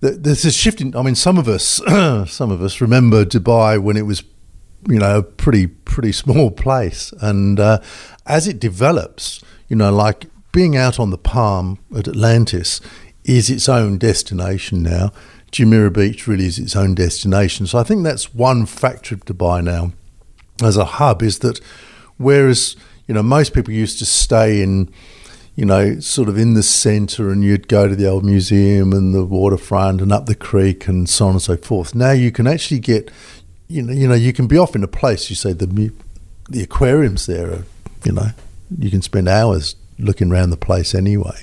the 0.00 0.10
there's 0.10 0.44
a 0.44 0.52
shift 0.52 0.80
in. 0.80 0.94
I 0.94 1.02
mean, 1.02 1.14
some 1.14 1.38
of 1.38 1.48
us, 1.48 1.80
some 2.30 2.50
of 2.50 2.62
us 2.62 2.80
remember 2.80 3.24
Dubai 3.24 3.80
when 3.80 3.96
it 3.96 4.02
was, 4.02 4.22
you 4.88 4.98
know, 4.98 5.18
a 5.18 5.22
pretty 5.22 5.66
pretty 5.66 6.12
small 6.12 6.50
place, 6.50 7.12
and 7.20 7.58
uh, 7.58 7.80
as 8.26 8.46
it 8.46 8.60
develops, 8.60 9.42
you 9.68 9.76
know, 9.76 9.92
like 9.92 10.26
being 10.52 10.76
out 10.76 10.98
on 10.98 11.10
the 11.10 11.18
Palm 11.18 11.78
at 11.96 12.08
Atlantis 12.08 12.80
is 13.24 13.50
its 13.50 13.68
own 13.68 13.98
destination 13.98 14.82
now. 14.82 15.12
Jumeirah 15.52 15.92
Beach 15.92 16.26
really 16.26 16.46
is 16.46 16.58
its 16.58 16.76
own 16.76 16.94
destination. 16.94 17.66
So 17.66 17.78
I 17.78 17.82
think 17.82 18.04
that's 18.04 18.34
one 18.34 18.66
factor 18.66 19.14
of 19.14 19.24
Dubai 19.24 19.62
now 19.62 19.92
as 20.62 20.76
a 20.76 20.84
hub 20.84 21.22
is 21.22 21.40
that 21.40 21.60
whereas 22.16 22.76
you 23.06 23.14
know 23.14 23.22
most 23.22 23.54
people 23.54 23.72
used 23.72 23.98
to 23.98 24.06
stay 24.06 24.62
in 24.62 24.90
you 25.54 25.64
know 25.64 25.98
sort 26.00 26.28
of 26.28 26.38
in 26.38 26.54
the 26.54 26.62
centre 26.62 27.30
and 27.30 27.44
you'd 27.44 27.68
go 27.68 27.88
to 27.88 27.96
the 27.96 28.06
old 28.06 28.24
museum 28.24 28.92
and 28.92 29.14
the 29.14 29.24
waterfront 29.24 30.00
and 30.00 30.12
up 30.12 30.26
the 30.26 30.34
creek 30.34 30.86
and 30.86 31.08
so 31.08 31.26
on 31.26 31.32
and 31.32 31.42
so 31.42 31.56
forth 31.56 31.94
now 31.94 32.12
you 32.12 32.30
can 32.30 32.46
actually 32.46 32.78
get 32.80 33.10
you 33.68 33.82
know 33.82 33.92
you 33.92 34.06
know 34.08 34.14
you 34.14 34.32
can 34.32 34.46
be 34.46 34.58
off 34.58 34.74
in 34.74 34.82
a 34.82 34.88
place 34.88 35.30
you 35.30 35.36
say 35.36 35.52
the 35.52 35.92
the 36.48 36.62
aquariums 36.62 37.26
there 37.26 37.50
are 37.50 37.64
you 38.04 38.12
know 38.12 38.28
you 38.78 38.90
can 38.90 39.02
spend 39.02 39.28
hours 39.28 39.76
looking 39.98 40.30
around 40.30 40.50
the 40.50 40.56
place 40.56 40.94
anyway 40.94 41.42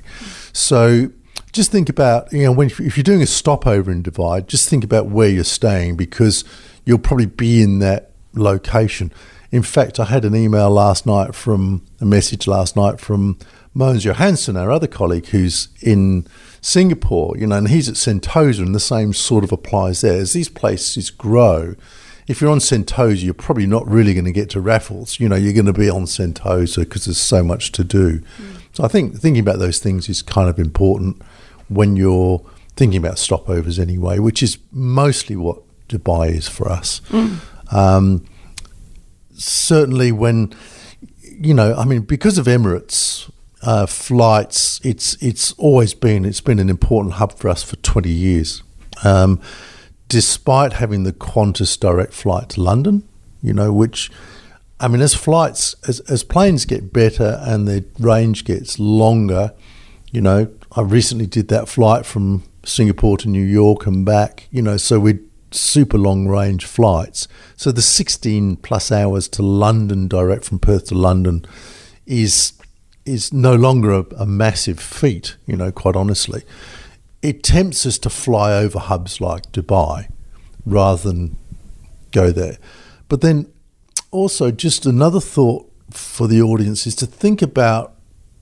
so 0.54 1.10
just 1.54 1.72
think 1.72 1.88
about 1.88 2.34
you 2.34 2.44
know 2.44 2.52
when 2.52 2.68
if 2.68 2.98
you're 2.98 3.04
doing 3.04 3.22
a 3.22 3.28
stopover 3.28 3.92
in 3.92 4.04
Dubai, 4.04 4.46
just 4.46 4.68
think 4.68 4.84
about 4.84 5.06
where 5.06 5.30
you're 5.30 5.44
staying 5.44 5.96
because 5.96 6.44
you'll 6.84 6.98
probably 6.98 7.28
be 7.28 7.62
in 7.62 7.80
that 7.80 8.12
location. 8.34 9.14
In 9.54 9.62
fact, 9.62 10.00
I 10.00 10.06
had 10.06 10.26
an 10.26 10.36
email 10.36 10.72
last 10.72 11.06
night 11.06 11.36
from 11.36 11.86
a 12.02 12.06
message 12.06 12.48
last 12.48 12.76
night 12.76 13.00
from 13.00 13.38
Mons 13.76 14.04
Johansson, 14.04 14.58
our 14.58 14.72
other 14.72 14.88
colleague 14.88 15.28
who's 15.28 15.68
in 15.80 16.26
Singapore, 16.60 17.38
you 17.38 17.46
know, 17.46 17.58
and 17.58 17.68
he's 17.68 17.88
at 17.88 17.94
Sentosa, 17.94 18.66
and 18.66 18.74
the 18.74 18.80
same 18.80 19.14
sort 19.14 19.44
of 19.44 19.52
applies 19.52 20.02
there. 20.02 20.20
As 20.20 20.34
these 20.34 20.50
places 20.50 21.12
grow, 21.12 21.76
if 22.28 22.42
you're 22.42 22.50
on 22.50 22.58
Sentosa, 22.58 23.24
you're 23.24 23.36
probably 23.36 23.68
not 23.68 23.88
really 23.88 24.16
going 24.16 24.26
to 24.26 24.32
get 24.32 24.50
to 24.50 24.60
Raffles. 24.60 25.20
You 25.20 25.30
know, 25.30 25.36
you're 25.36 25.54
going 25.54 25.68
to 25.68 25.72
be 25.72 25.88
on 25.88 26.06
Sentosa 26.06 26.78
because 26.78 27.06
there's 27.06 27.20
so 27.20 27.44
much 27.44 27.72
to 27.74 27.84
do. 27.84 28.24
So 28.72 28.84
I 28.84 28.88
think 28.88 29.18
thinking 29.18 29.42
about 29.42 29.60
those 29.60 29.78
things 29.78 30.10
is 30.10 30.24
kind 30.24 30.50
of 30.50 30.58
important 30.58 31.22
when 31.68 31.96
you're 31.96 32.44
thinking 32.76 32.98
about 32.98 33.18
stopovers 33.18 33.78
anyway, 33.78 34.18
which 34.18 34.42
is 34.42 34.58
mostly 34.72 35.36
what 35.36 35.62
Dubai 35.90 36.32
is 36.32 36.48
for 36.48 36.68
us. 36.72 37.02
Um, 37.70 38.26
certainly 39.44 40.12
when 40.12 40.54
you 41.22 41.54
know, 41.54 41.76
I 41.76 41.86
mean, 41.86 42.02
because 42.02 42.38
of 42.38 42.46
Emirates 42.46 43.30
uh, 43.62 43.86
flights, 43.86 44.80
it's 44.84 45.22
it's 45.22 45.54
always 45.54 45.94
been 45.94 46.26
it's 46.26 46.42
been 46.42 46.60
an 46.60 46.70
important 46.70 47.16
hub 47.16 47.38
for 47.38 47.50
us 47.50 47.64
for 47.64 47.76
twenty 47.78 48.12
years. 48.12 48.64
Um, 49.04 49.42
despite 50.08 50.74
having 50.74 51.04
the 51.04 51.14
Qantas 51.14 51.80
direct 51.80 52.14
flight 52.14 52.50
to 52.50 52.62
London, 52.62 53.08
you 53.42 53.54
know, 53.54 53.74
which 53.74 54.12
I 54.80 54.88
mean, 54.88 55.02
as 55.02 55.14
flights 55.14 55.76
as 55.88 56.00
as 56.02 56.24
planes 56.24 56.66
get 56.66 56.94
better 56.94 57.40
and 57.42 57.68
the 57.68 57.86
range 58.00 58.46
gets 58.46 58.80
longer, 58.80 59.54
you 60.12 60.22
know, 60.22 60.50
I 60.76 60.82
recently 60.82 61.26
did 61.26 61.48
that 61.50 61.68
flight 61.68 62.06
from 62.06 62.44
Singapore 62.66 63.18
to 63.20 63.30
New 63.30 63.44
York 63.44 63.86
and 63.86 64.06
back. 64.06 64.48
You 64.52 64.62
know, 64.62 64.78
so 64.78 65.00
we 65.00 65.20
super 65.54 65.98
long 65.98 66.28
range 66.28 66.66
flights. 66.66 67.28
So 67.56 67.72
the 67.72 67.82
16 67.82 68.58
plus 68.58 68.92
hours 68.92 69.28
to 69.30 69.42
London 69.44 70.08
direct 70.08 70.46
from 70.46 70.60
Perth 70.60 70.88
to 70.88 70.96
London 70.96 71.46
is 72.06 72.54
is 73.06 73.34
no 73.34 73.54
longer 73.54 73.92
a, 73.92 74.06
a 74.18 74.26
massive 74.26 74.80
feat, 74.80 75.36
you 75.46 75.58
know, 75.58 75.72
quite 75.72 75.96
honestly. 75.96 76.44
It 77.22 77.44
tempts 77.44 77.86
us 77.86 77.98
to 78.00 78.10
fly 78.10 78.54
over 78.54 78.80
hubs 78.80 79.20
like 79.20 79.52
Dubai 79.52 80.08
rather 80.66 81.10
than 81.10 81.38
go 82.12 82.32
there. 82.32 82.58
But 83.10 83.22
then 83.22 83.52
also 84.12 84.52
just 84.52 84.86
another 84.86 85.20
thought 85.20 85.70
for 85.90 86.28
the 86.28 86.42
audience 86.42 86.88
is 86.88 86.96
to 86.96 87.06
think 87.06 87.42
about 87.42 87.94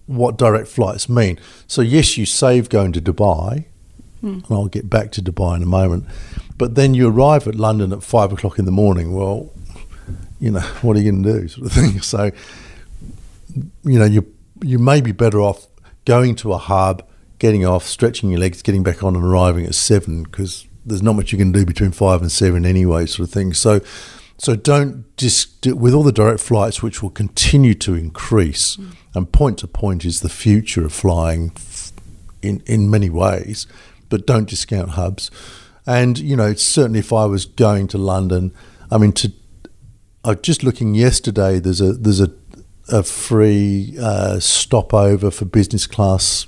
what 0.05 0.37
direct 0.37 0.67
flights 0.67 1.09
mean. 1.09 1.39
So 1.67 1.81
yes, 1.81 2.17
you 2.17 2.25
save 2.25 2.69
going 2.69 2.91
to 2.93 3.01
Dubai, 3.01 3.65
hmm. 4.19 4.27
and 4.27 4.45
I'll 4.49 4.67
get 4.67 4.89
back 4.89 5.11
to 5.13 5.21
Dubai 5.21 5.55
in 5.55 5.63
a 5.63 5.67
moment. 5.67 6.05
But 6.61 6.75
then 6.75 6.93
you 6.93 7.09
arrive 7.09 7.47
at 7.47 7.55
London 7.55 7.91
at 7.91 8.03
five 8.03 8.31
o'clock 8.31 8.59
in 8.59 8.65
the 8.65 8.71
morning. 8.71 9.15
Well, 9.15 9.51
you 10.39 10.51
know, 10.51 10.59
what 10.83 10.95
are 10.95 10.99
you 10.99 11.11
going 11.11 11.23
to 11.23 11.41
do, 11.41 11.47
sort 11.47 11.65
of 11.65 11.73
thing. 11.73 12.01
So, 12.01 12.29
you 13.83 13.97
know, 13.97 14.05
you 14.05 14.31
you 14.61 14.77
may 14.77 15.01
be 15.01 15.11
better 15.11 15.41
off 15.41 15.65
going 16.05 16.35
to 16.35 16.53
a 16.53 16.59
hub, 16.59 17.03
getting 17.39 17.65
off, 17.65 17.83
stretching 17.85 18.29
your 18.29 18.39
legs, 18.39 18.61
getting 18.61 18.83
back 18.83 19.03
on, 19.03 19.15
and 19.15 19.25
arriving 19.25 19.65
at 19.65 19.73
seven 19.73 20.21
because 20.21 20.67
there's 20.85 21.01
not 21.01 21.13
much 21.13 21.31
you 21.31 21.39
can 21.39 21.51
do 21.51 21.65
between 21.65 21.89
five 21.89 22.21
and 22.21 22.31
seven 22.31 22.63
anyway, 22.63 23.07
sort 23.07 23.27
of 23.27 23.33
thing. 23.33 23.55
So, 23.55 23.81
so 24.37 24.55
don't 24.55 25.17
just 25.17 25.65
with 25.65 25.95
all 25.95 26.03
the 26.03 26.11
direct 26.11 26.41
flights, 26.41 26.83
which 26.83 27.01
will 27.01 27.09
continue 27.09 27.73
to 27.73 27.95
increase, 27.95 28.75
mm. 28.75 28.93
and 29.15 29.31
point 29.31 29.57
to 29.57 29.67
point 29.67 30.05
is 30.05 30.21
the 30.21 30.29
future 30.29 30.85
of 30.85 30.93
flying 30.93 31.53
in 32.43 32.61
in 32.67 32.87
many 32.87 33.09
ways, 33.09 33.65
but 34.09 34.27
don't 34.27 34.47
discount 34.47 34.91
hubs. 34.91 35.31
And 35.91 36.17
you 36.17 36.37
know, 36.37 36.53
certainly 36.53 36.99
if 36.99 37.11
I 37.11 37.25
was 37.25 37.45
going 37.45 37.87
to 37.89 37.97
London, 37.97 38.53
I 38.89 38.97
mean, 38.97 39.11
to 39.13 39.33
I 40.23 40.35
just 40.35 40.63
looking 40.63 40.95
yesterday. 40.95 41.59
There's 41.59 41.81
a 41.81 41.91
there's 41.91 42.21
a 42.21 42.31
a 42.87 43.03
free 43.03 43.97
uh, 43.99 44.39
stopover 44.39 45.31
for 45.31 45.43
business 45.43 45.87
class 45.87 46.47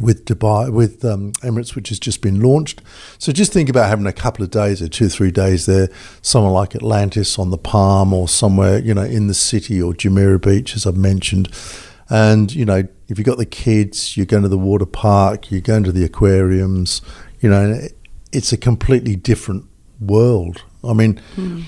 with 0.00 0.24
Dubai 0.24 0.72
with 0.72 1.04
um, 1.04 1.34
Emirates, 1.34 1.76
which 1.76 1.88
has 1.90 2.00
just 2.00 2.20
been 2.20 2.40
launched. 2.40 2.82
So 3.18 3.30
just 3.30 3.52
think 3.52 3.68
about 3.68 3.88
having 3.88 4.06
a 4.08 4.12
couple 4.12 4.44
of 4.44 4.50
days 4.50 4.82
or 4.82 4.88
two 4.88 5.08
three 5.08 5.30
days 5.30 5.66
there, 5.66 5.88
somewhere 6.20 6.50
like 6.50 6.74
Atlantis 6.74 7.38
on 7.38 7.50
the 7.50 7.58
Palm 7.58 8.12
or 8.12 8.26
somewhere 8.26 8.80
you 8.80 8.92
know 8.92 9.04
in 9.04 9.28
the 9.28 9.34
city 9.34 9.80
or 9.80 9.92
Jumeirah 9.92 10.42
Beach, 10.42 10.74
as 10.74 10.84
I've 10.84 10.96
mentioned. 10.96 11.48
And 12.10 12.52
you 12.52 12.64
know, 12.64 12.88
if 13.06 13.18
you've 13.18 13.26
got 13.26 13.38
the 13.38 13.46
kids, 13.46 14.16
you're 14.16 14.26
going 14.26 14.42
to 14.42 14.48
the 14.48 14.58
water 14.58 14.84
park, 14.84 15.52
you're 15.52 15.60
going 15.60 15.84
to 15.84 15.92
the 15.92 16.02
aquariums. 16.02 17.02
You 17.38 17.50
know, 17.50 17.88
it's 18.34 18.52
a 18.52 18.56
completely 18.56 19.16
different 19.16 19.64
world. 20.00 20.62
I 20.82 20.92
mean. 20.92 21.20
Hmm. 21.34 21.62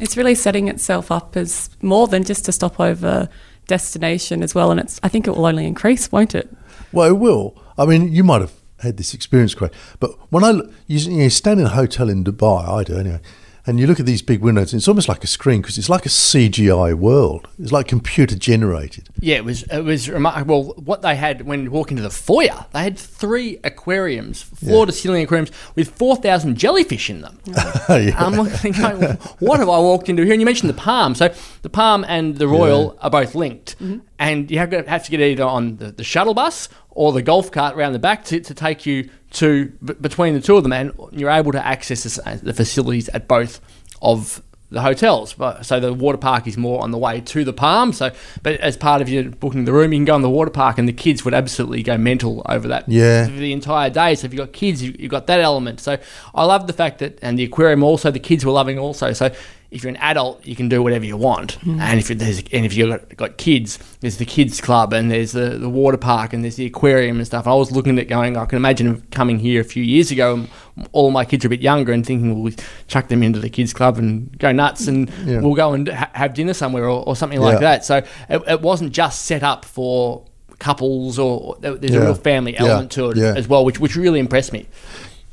It's 0.00 0.16
really 0.16 0.34
setting 0.34 0.68
itself 0.68 1.10
up 1.12 1.36
as 1.36 1.70
more 1.80 2.08
than 2.08 2.24
just 2.24 2.48
a 2.48 2.52
stopover 2.52 3.28
destination 3.66 4.42
as 4.42 4.54
well, 4.54 4.70
and 4.70 4.80
it's. 4.80 4.98
I 5.02 5.08
think 5.08 5.26
it 5.26 5.30
will 5.30 5.46
only 5.46 5.66
increase, 5.66 6.10
won't 6.10 6.34
it? 6.34 6.52
Well, 6.92 7.08
it 7.08 7.18
will. 7.18 7.62
I 7.78 7.86
mean, 7.86 8.12
you 8.12 8.24
might 8.24 8.40
have 8.40 8.52
had 8.80 8.96
this 8.96 9.14
experience, 9.14 9.54
Craig. 9.54 9.72
But 10.00 10.10
when 10.30 10.44
I 10.44 10.52
you, 10.86 10.98
you 11.22 11.30
stand 11.30 11.60
in 11.60 11.66
a 11.66 11.70
hotel 11.70 12.08
in 12.08 12.24
Dubai, 12.24 12.68
I 12.68 12.84
do 12.84 12.98
anyway, 12.98 13.20
and 13.66 13.78
you 13.78 13.86
look 13.86 14.00
at 14.00 14.06
these 14.06 14.22
big 14.22 14.40
windows, 14.40 14.72
and 14.72 14.80
it's 14.80 14.88
almost 14.88 15.08
like 15.08 15.22
a 15.22 15.26
screen 15.26 15.60
because 15.62 15.78
it's 15.78 15.88
like 15.88 16.04
a 16.04 16.08
CGI 16.08 16.94
world. 16.94 17.48
It's 17.58 17.70
like 17.70 17.86
computer 17.86 18.34
generated. 18.34 19.08
Yeah, 19.20 19.36
it 19.36 19.44
was 19.44 19.62
it 19.64 19.84
was 19.84 20.08
remarkable 20.08 20.64
Well, 20.64 20.74
what 20.84 21.02
they 21.02 21.14
had 21.14 21.42
when 21.42 21.64
you 21.64 21.70
walk 21.70 21.90
into 21.90 22.02
the 22.02 22.10
foyer. 22.10 22.66
They 22.72 22.82
had 22.82 22.98
three 22.98 23.58
aquariums, 23.62 24.42
floor 24.42 24.86
to 24.86 24.92
ceiling 24.92 25.22
aquariums 25.22 25.50
with 25.76 25.90
four 25.90 26.16
thousand 26.16 26.56
jellyfish 26.56 27.10
in 27.10 27.20
them. 27.22 27.38
Yeah. 27.92 28.14
I'm 28.16 28.34
looking, 28.34 28.72
going, 28.72 29.02
what 29.38 29.60
have 29.60 29.68
I 29.68 29.78
walked 29.78 30.08
into 30.08 30.24
here? 30.24 30.32
And 30.32 30.40
you 30.40 30.46
mentioned 30.46 30.70
the 30.70 30.74
Palm. 30.74 31.14
So 31.14 31.32
the 31.60 31.68
Palm 31.68 32.04
and 32.08 32.36
the 32.36 32.48
Royal 32.48 32.96
are 33.00 33.10
both 33.10 33.34
linked, 33.34 33.78
mm-hmm. 33.78 33.98
And 34.22 34.50
you 34.52 34.58
have 34.58 34.70
to 34.70 34.88
have 34.88 35.04
to 35.04 35.10
get 35.10 35.20
either 35.20 35.42
on 35.42 35.76
the, 35.78 35.90
the 35.90 36.04
shuttle 36.04 36.32
bus 36.32 36.68
or 36.90 37.12
the 37.12 37.22
golf 37.22 37.50
cart 37.50 37.74
around 37.74 37.92
the 37.92 37.98
back 37.98 38.24
to, 38.26 38.38
to 38.38 38.54
take 38.54 38.86
you 38.86 39.10
to 39.30 39.72
b- 39.84 39.94
between 40.00 40.34
the 40.34 40.40
two 40.40 40.56
of 40.56 40.62
them, 40.62 40.72
and 40.72 40.92
you're 41.10 41.28
able 41.30 41.50
to 41.50 41.66
access 41.66 42.18
uh, 42.18 42.38
the 42.40 42.54
facilities 42.54 43.08
at 43.08 43.26
both 43.26 43.60
of 44.00 44.40
the 44.70 44.80
hotels. 44.80 45.34
But 45.34 45.66
so 45.66 45.80
the 45.80 45.92
water 45.92 46.18
park 46.18 46.46
is 46.46 46.56
more 46.56 46.82
on 46.82 46.92
the 46.92 46.98
way 46.98 47.20
to 47.20 47.44
the 47.44 47.52
Palm. 47.52 47.92
So, 47.92 48.12
but 48.44 48.60
as 48.60 48.76
part 48.76 49.02
of 49.02 49.08
your 49.08 49.24
booking 49.24 49.64
the 49.64 49.72
room, 49.72 49.92
you 49.92 49.98
can 49.98 50.04
go 50.04 50.14
in 50.14 50.22
the 50.22 50.30
water 50.30 50.52
park, 50.52 50.78
and 50.78 50.86
the 50.86 50.92
kids 50.92 51.24
would 51.24 51.34
absolutely 51.34 51.82
go 51.82 51.98
mental 51.98 52.46
over 52.48 52.68
that. 52.68 52.88
Yeah. 52.88 53.26
For 53.26 53.32
the 53.32 53.52
entire 53.52 53.90
day. 53.90 54.14
So 54.14 54.26
if 54.26 54.32
you've 54.32 54.46
got 54.46 54.52
kids, 54.52 54.84
you've 54.84 55.10
got 55.10 55.26
that 55.26 55.40
element. 55.40 55.80
So 55.80 55.98
I 56.32 56.44
love 56.44 56.68
the 56.68 56.72
fact 56.72 57.00
that, 57.00 57.18
and 57.22 57.36
the 57.36 57.44
aquarium 57.44 57.82
also, 57.82 58.12
the 58.12 58.20
kids 58.20 58.46
were 58.46 58.52
loving 58.52 58.78
also. 58.78 59.12
So 59.12 59.34
if 59.72 59.82
you're 59.82 59.90
an 59.90 59.96
adult, 59.96 60.44
you 60.46 60.54
can 60.54 60.68
do 60.68 60.82
whatever 60.82 61.04
you 61.04 61.16
want. 61.16 61.58
Mm-hmm. 61.60 61.80
And 61.80 61.98
if 61.98 62.08
there's, 62.08 62.38
and 62.52 62.66
if 62.66 62.74
you've 62.74 62.90
got, 62.90 63.16
got 63.16 63.36
kids, 63.38 63.78
there's 64.00 64.18
the 64.18 64.24
kids 64.26 64.60
club 64.60 64.92
and 64.92 65.10
there's 65.10 65.32
the, 65.32 65.58
the 65.58 65.68
water 65.68 65.96
park 65.96 66.32
and 66.32 66.44
there's 66.44 66.56
the 66.56 66.66
aquarium 66.66 67.16
and 67.16 67.26
stuff. 67.26 67.46
I 67.46 67.54
was 67.54 67.72
looking 67.72 67.98
at 67.98 68.06
going, 68.06 68.36
I 68.36 68.44
can 68.44 68.56
imagine 68.58 69.00
coming 69.10 69.38
here 69.38 69.60
a 69.60 69.64
few 69.64 69.82
years 69.82 70.10
ago 70.10 70.34
and 70.34 70.48
all 70.92 71.10
my 71.10 71.24
kids 71.24 71.44
are 71.44 71.48
a 71.48 71.50
bit 71.50 71.62
younger 71.62 71.92
and 71.92 72.04
thinking, 72.04 72.34
well, 72.34 72.42
we 72.42 72.54
chuck 72.86 73.08
them 73.08 73.22
into 73.22 73.38
the 73.40 73.48
kids 73.50 73.72
club 73.72 73.96
and 73.98 74.38
go 74.38 74.52
nuts 74.52 74.86
and 74.86 75.10
Yeah. 75.24 75.40
we'll 75.40 75.54
go 75.54 75.72
and 75.72 75.88
ha- 75.88 76.10
have 76.12 76.34
dinner 76.34 76.54
somewhere 76.54 76.84
or, 76.84 77.02
or 77.08 77.16
something 77.16 77.40
like 77.40 77.54
Yeah. 77.54 77.60
that. 77.60 77.84
So 77.84 77.96
it, 78.28 78.42
it 78.46 78.60
wasn't 78.60 78.92
just 78.92 79.24
set 79.24 79.42
up 79.42 79.64
for 79.64 80.24
couples 80.58 81.18
or 81.18 81.56
there's 81.60 81.94
a 81.94 82.00
real 82.00 82.14
family 82.14 82.52
Yeah. 82.54 82.64
element 82.64 82.92
to 82.92 83.10
it 83.10 83.16
Yeah. 83.16 83.34
as 83.36 83.48
well, 83.48 83.64
which, 83.64 83.80
which 83.80 83.96
really 83.96 84.20
impressed 84.20 84.52
me. 84.52 84.68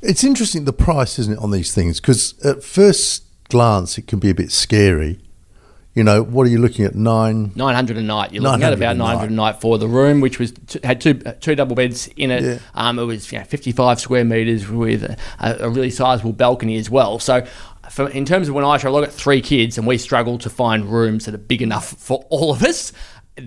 It's 0.01 0.23
interesting 0.23 0.63
the 0.63 0.71
price, 0.73 1.19
isn't 1.19 1.33
it, 1.33 1.39
on 1.39 1.51
these 1.51 1.73
things? 1.75 1.99
Because 1.99 2.33
at 2.45 2.63
first 2.63 3.25
glance, 3.49 3.97
it 3.97 4.07
can 4.07 4.19
be 4.19 4.29
a 4.29 4.35
bit 4.35 4.51
scary. 4.51 5.19
You 5.95 6.03
know, 6.03 6.23
what 6.23 6.45
are 6.47 6.49
you 6.49 6.59
looking 6.59 6.85
at? 6.85 6.95
Nine. 6.95 7.51
900 7.55 7.97
a 7.97 8.01
night. 8.01 8.31
You're 8.31 8.43
looking 8.43 8.63
at 8.63 8.73
about 8.73 8.95
a 8.95 8.99
900 8.99 9.31
a 9.31 9.33
night. 9.33 9.59
for 9.59 9.77
the 9.77 9.87
room, 9.87 10.21
which 10.21 10.39
was 10.39 10.53
t- 10.67 10.79
had 10.83 11.01
two 11.01 11.19
uh, 11.25 11.33
two 11.33 11.55
double 11.55 11.75
beds 11.75 12.07
in 12.15 12.31
it. 12.31 12.43
Yeah. 12.43 12.59
Um, 12.75 12.99
it 12.99 13.03
was 13.03 13.29
you 13.31 13.39
know, 13.39 13.43
55 13.43 13.99
square 13.99 14.23
meters 14.23 14.69
with 14.69 15.03
a, 15.03 15.17
a 15.39 15.69
really 15.69 15.89
sizable 15.89 16.33
balcony 16.33 16.77
as 16.77 16.89
well. 16.89 17.19
So. 17.19 17.45
For, 17.89 18.07
in 18.07 18.23
terms 18.23 18.47
of 18.47 18.53
when 18.53 18.63
I 18.63 18.77
travel, 18.77 18.99
I've 18.99 19.05
got 19.05 19.13
three 19.15 19.41
kids, 19.41 19.79
and 19.79 19.87
we 19.87 19.97
struggle 19.97 20.37
to 20.39 20.49
find 20.51 20.85
rooms 20.85 21.25
that 21.25 21.33
are 21.33 21.39
big 21.39 21.63
enough 21.63 21.87
for 21.87 22.23
all 22.29 22.51
of 22.51 22.61
us. 22.61 22.93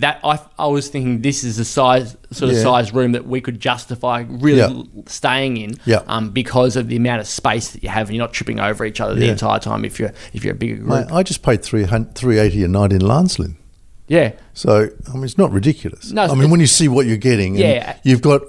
That 0.00 0.20
I, 0.24 0.38
I 0.58 0.66
was 0.66 0.88
thinking 0.88 1.22
this 1.22 1.44
is 1.44 1.58
a 1.58 1.64
size 1.64 2.16
sort 2.30 2.50
of 2.50 2.56
Yeah. 2.56 2.62
size 2.62 2.92
room 2.92 3.12
that 3.12 3.26
we 3.26 3.40
could 3.40 3.60
justify 3.60 4.24
really 4.28 4.58
Yeah. 4.60 5.02
staying 5.06 5.56
in, 5.56 5.76
Yeah. 5.84 6.02
um, 6.06 6.30
because 6.30 6.76
of 6.76 6.88
the 6.88 6.96
amount 6.96 7.20
of 7.20 7.26
space 7.26 7.70
that 7.70 7.82
you 7.82 7.88
have, 7.88 8.08
and 8.08 8.16
you're 8.16 8.24
not 8.24 8.32
tripping 8.32 8.60
over 8.60 8.84
each 8.84 9.00
other 9.00 9.14
the 9.14 9.28
entire 9.28 9.58
time 9.58 9.84
if 9.84 9.98
you're 10.00 10.12
if 10.32 10.44
you're 10.44 10.54
a 10.54 10.56
bigger 10.56 10.76
group. 10.76 10.88
Mate, 10.88 11.12
I 11.12 11.22
just 11.22 11.42
paid 11.42 11.62
300 11.62 12.14
380 12.14 12.64
a 12.64 12.68
night 12.68 12.92
in 12.92 13.00
Lancelin. 13.02 13.54
yeah, 14.08 14.32
So, 14.54 14.88
I 15.08 15.14
mean, 15.14 15.24
it's 15.24 15.38
not 15.38 15.50
ridiculous. 15.52 16.12
No, 16.12 16.22
I 16.24 16.34
mean, 16.34 16.50
when 16.50 16.60
you 16.60 16.66
see 16.66 16.86
what 16.88 17.06
you're 17.06 17.16
getting, 17.16 17.52
and 17.56 17.60
Yeah. 17.60 17.96
you've 18.02 18.20
got 18.22 18.42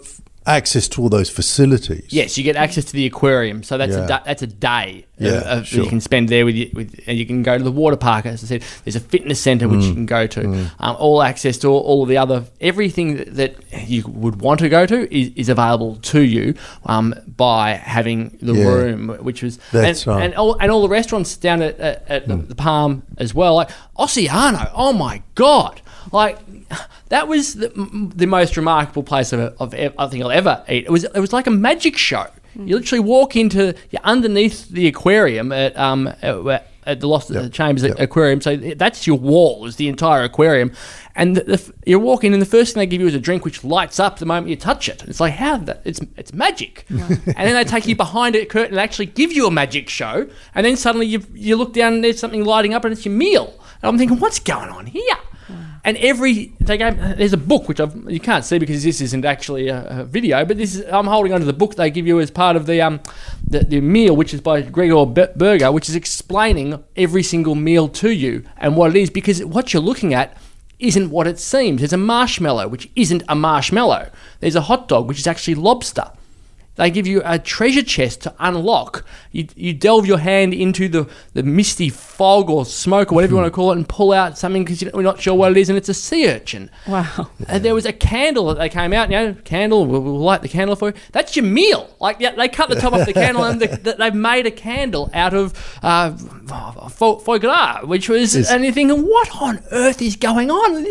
access 0.45 0.87
to 0.89 1.01
all 1.01 1.09
those 1.09 1.29
facilities. 1.29 2.05
Yes, 2.09 2.37
you 2.37 2.43
get 2.43 2.55
access 2.55 2.85
to 2.85 2.93
the 2.93 3.05
aquarium, 3.05 3.63
so 3.63 3.77
that's 3.77 3.93
Yeah. 3.93 4.05
a 4.05 4.07
da- 4.07 4.23
that's 4.25 4.41
a 4.41 4.47
day 4.47 5.05
Yeah, 5.17 5.29
of, 5.31 5.43
that 5.43 5.65
sure. 5.67 5.83
you 5.83 5.89
can 5.89 6.01
spend 6.01 6.29
there 6.29 6.43
with, 6.45 6.55
you, 6.55 6.69
with 6.73 6.99
and 7.07 7.17
you 7.17 7.25
can 7.25 7.43
go 7.43 7.57
to 7.57 7.63
the 7.63 7.71
water 7.71 7.95
park. 7.95 8.25
As 8.25 8.43
I 8.43 8.47
said, 8.47 8.63
there's 8.83 8.95
a 8.95 8.99
fitness 8.99 9.39
centre 9.39 9.67
which 9.69 9.81
Mm. 9.81 9.87
you 9.87 9.93
can 9.93 10.05
go 10.05 10.27
to. 10.27 10.49
Um, 10.79 10.95
all 10.99 11.21
access 11.23 11.57
to 11.59 11.67
all, 11.69 11.79
all 11.81 12.03
of 12.03 12.09
the 12.09 12.17
other 12.17 12.45
everything 12.59 13.15
that, 13.17 13.35
that 13.35 13.55
you 13.87 14.03
would 14.07 14.41
want 14.41 14.59
to 14.59 14.69
go 14.69 14.85
to 14.85 15.15
is, 15.15 15.31
is 15.35 15.49
available 15.49 15.95
to 15.97 16.21
you 16.21 16.55
um, 16.85 17.13
by 17.37 17.71
having 17.75 18.37
the 18.41 18.53
Yeah. 18.53 18.65
room, 18.65 19.09
which 19.21 19.43
was 19.43 19.59
That's 19.71 20.05
and, 20.05 20.15
right. 20.15 20.23
and 20.25 20.35
all 20.35 20.57
and 20.59 20.71
all 20.71 20.81
the 20.81 20.89
restaurants 20.89 21.37
down 21.37 21.61
at, 21.61 21.79
at, 21.79 22.03
at 22.09 22.27
the, 22.27 22.35
the 22.37 22.55
Palm 22.55 23.03
as 23.17 23.33
well. 23.33 23.55
Like 23.55 23.69
Ossiano, 23.97 24.69
oh 24.73 24.93
my 24.93 25.21
god! 25.35 25.81
Like 26.11 26.37
that 27.09 27.27
was 27.27 27.55
the, 27.55 27.69
the 28.15 28.27
most 28.27 28.57
remarkable 28.57 29.03
place 29.03 29.33
of, 29.33 29.39
of 29.59 29.73
I 29.73 30.07
think 30.07 30.23
I'll 30.23 30.31
ever 30.31 30.63
eat. 30.69 30.85
It 30.85 30.91
was 30.91 31.03
it 31.03 31.19
was 31.19 31.33
like 31.33 31.47
a 31.47 31.51
magic 31.51 31.97
show. 31.97 32.27
You 32.55 32.75
literally 32.77 32.99
walk 32.99 33.35
into 33.35 33.73
you're 33.89 34.01
underneath 34.03 34.69
the 34.69 34.87
aquarium 34.87 35.51
at 35.51 35.75
um 35.75 36.07
at, 36.21 36.67
at 36.85 36.99
the 36.99 37.07
Lost 37.07 37.31
Yep. 37.31 37.51
Chambers 37.51 37.83
Yep. 37.83 37.99
aquarium. 37.99 38.41
So 38.41 38.55
that's 38.57 39.07
your 39.07 39.17
wall 39.17 39.65
is 39.65 39.77
the 39.77 39.87
entire 39.87 40.21
aquarium, 40.23 40.71
and 41.15 41.35
the, 41.35 41.43
the, 41.45 41.73
you're 41.87 41.97
walking 41.97 42.31
and 42.33 42.39
the 42.41 42.45
first 42.45 42.73
thing 42.73 42.81
they 42.81 42.85
give 42.85 43.01
you 43.01 43.07
is 43.07 43.15
a 43.15 43.19
drink 43.19 43.43
which 43.45 43.63
lights 43.63 43.99
up 43.99 44.19
the 44.19 44.25
moment 44.27 44.49
you 44.49 44.55
touch 44.55 44.87
it. 44.87 45.03
It's 45.07 45.19
like 45.19 45.33
how 45.33 45.57
that 45.57 45.81
it's 45.83 45.99
it's 46.15 46.31
magic, 46.33 46.85
and 46.89 46.99
then 47.25 47.53
they 47.55 47.63
take 47.63 47.87
you 47.87 47.95
behind 47.95 48.35
a 48.35 48.45
curtain 48.45 48.73
and 48.73 48.79
actually 48.79 49.07
give 49.07 49.31
you 49.31 49.47
a 49.47 49.51
magic 49.51 49.89
show, 49.89 50.27
and 50.53 50.63
then 50.65 50.75
suddenly 50.75 51.07
you 51.07 51.23
you 51.33 51.55
look 51.55 51.73
down 51.73 51.93
and 51.93 52.03
there's 52.03 52.19
something 52.19 52.43
lighting 52.45 52.75
up 52.75 52.85
and 52.85 52.91
it's 52.91 53.03
your 53.05 53.15
meal. 53.15 53.51
And 53.81 53.89
I'm 53.89 53.97
thinking, 53.97 54.19
what's 54.19 54.39
going 54.39 54.69
on 54.69 54.85
here? 54.85 55.15
And 55.85 55.97
every 55.97 56.53
they 56.61 56.77
gave 56.77 56.97
there's 56.97 57.33
a 57.33 57.37
book 57.37 57.67
which 57.67 57.81
I've, 57.81 58.09
you 58.09 58.19
can't 58.19 58.45
see 58.45 58.57
because 58.57 58.83
this 58.83 59.01
isn't 59.01 59.25
actually 59.25 59.67
a, 59.67 59.85
a 60.01 60.03
video, 60.05 60.45
but 60.45 60.57
this 60.57 60.75
is 60.75 60.85
I'm 60.89 61.07
holding 61.07 61.33
onto 61.33 61.45
the 61.45 61.53
book 61.53 61.75
they 61.75 61.91
give 61.91 62.07
you 62.07 62.21
as 62.21 62.31
part 62.31 62.55
of 62.55 62.67
the 62.67 62.81
um 62.81 63.01
the, 63.45 63.59
the 63.59 63.81
meal, 63.81 64.15
which 64.15 64.33
is 64.33 64.39
by 64.39 64.61
Grégoire 64.61 65.35
Berger, 65.35 65.71
which 65.73 65.89
is 65.89 65.95
explaining 65.95 66.81
every 66.95 67.21
single 67.21 67.55
meal 67.55 67.89
to 67.89 68.11
you 68.11 68.43
and 68.57 68.77
what 68.77 68.95
it 68.95 68.99
is 68.99 69.09
because 69.09 69.43
what 69.43 69.73
you're 69.73 69.83
looking 69.83 70.13
at 70.13 70.37
isn't 70.79 71.09
what 71.09 71.27
it 71.27 71.37
seems. 71.37 71.81
There's 71.81 71.93
a 71.93 71.97
marshmallow 71.97 72.69
which 72.69 72.89
isn't 72.95 73.23
a 73.27 73.35
marshmallow. 73.35 74.09
There's 74.39 74.55
a 74.55 74.61
hot 74.61 74.87
dog 74.87 75.07
which 75.07 75.19
is 75.19 75.27
actually 75.27 75.55
lobster. 75.55 76.11
They 76.75 76.89
give 76.89 77.05
you 77.05 77.21
a 77.23 77.37
treasure 77.37 77.83
chest 77.83 78.21
to 78.21 78.33
unlock. 78.39 79.05
You, 79.31 79.47
you 79.55 79.73
delve 79.73 80.07
your 80.07 80.17
hand 80.17 80.55
into 80.55 80.87
the, 80.89 81.07
the 81.33 81.43
misty 81.43 81.89
fog 81.89 82.49
or 82.49 82.65
smoke 82.65 83.11
or 83.11 83.15
whatever 83.15 83.31
you 83.33 83.37
want 83.37 83.47
to 83.47 83.51
call 83.51 83.71
it 83.71 83.75
and 83.77 83.87
pull 83.87 84.11
out 84.11 84.37
something 84.39 84.63
because 84.63 84.81
you're 84.81 85.01
not 85.03 85.21
sure 85.21 85.35
what 85.35 85.51
it 85.51 85.57
is, 85.57 85.69
and 85.69 85.77
it's 85.77 85.89
a 85.89 85.93
sea 85.93 86.27
urchin. 86.29 86.71
Wow. 86.87 87.29
And 87.47 87.63
there 87.63 87.75
was 87.75 87.85
a 87.85 87.93
candle 87.93 88.47
that 88.47 88.57
they 88.57 88.69
came 88.69 88.91
out, 88.91 89.11
you 89.11 89.17
know, 89.17 89.35
candle, 89.43 89.85
we'll, 89.85 90.01
we'll 90.01 90.19
light 90.19 90.41
the 90.41 90.49
candle 90.49 90.75
for 90.75 90.89
you. 90.89 90.93
That's 91.11 91.35
your 91.35 91.45
meal. 91.45 91.95
Like, 91.99 92.17
yeah, 92.19 92.31
they 92.35 92.49
cut 92.49 92.69
the 92.69 92.75
top 92.75 92.93
off 92.93 93.05
the 93.05 93.13
candle 93.13 93.43
and 93.43 93.61
the, 93.61 93.67
the, 93.67 93.93
they've 93.93 94.15
made 94.15 94.47
a 94.47 94.51
candle 94.51 95.11
out 95.13 95.33
of 95.35 95.53
uh, 95.83 96.15
foie, 96.89 97.37
gras, 97.37 97.81
which 97.85 98.09
was, 98.09 98.35
Is- 98.35 98.49
and 98.49 98.63
you're 98.63 98.73
thinking, 98.73 99.03
what 99.05 99.29
on 99.41 99.61
earth 99.71 100.01
is 100.01 100.15
going 100.15 100.49
on? 100.49 100.87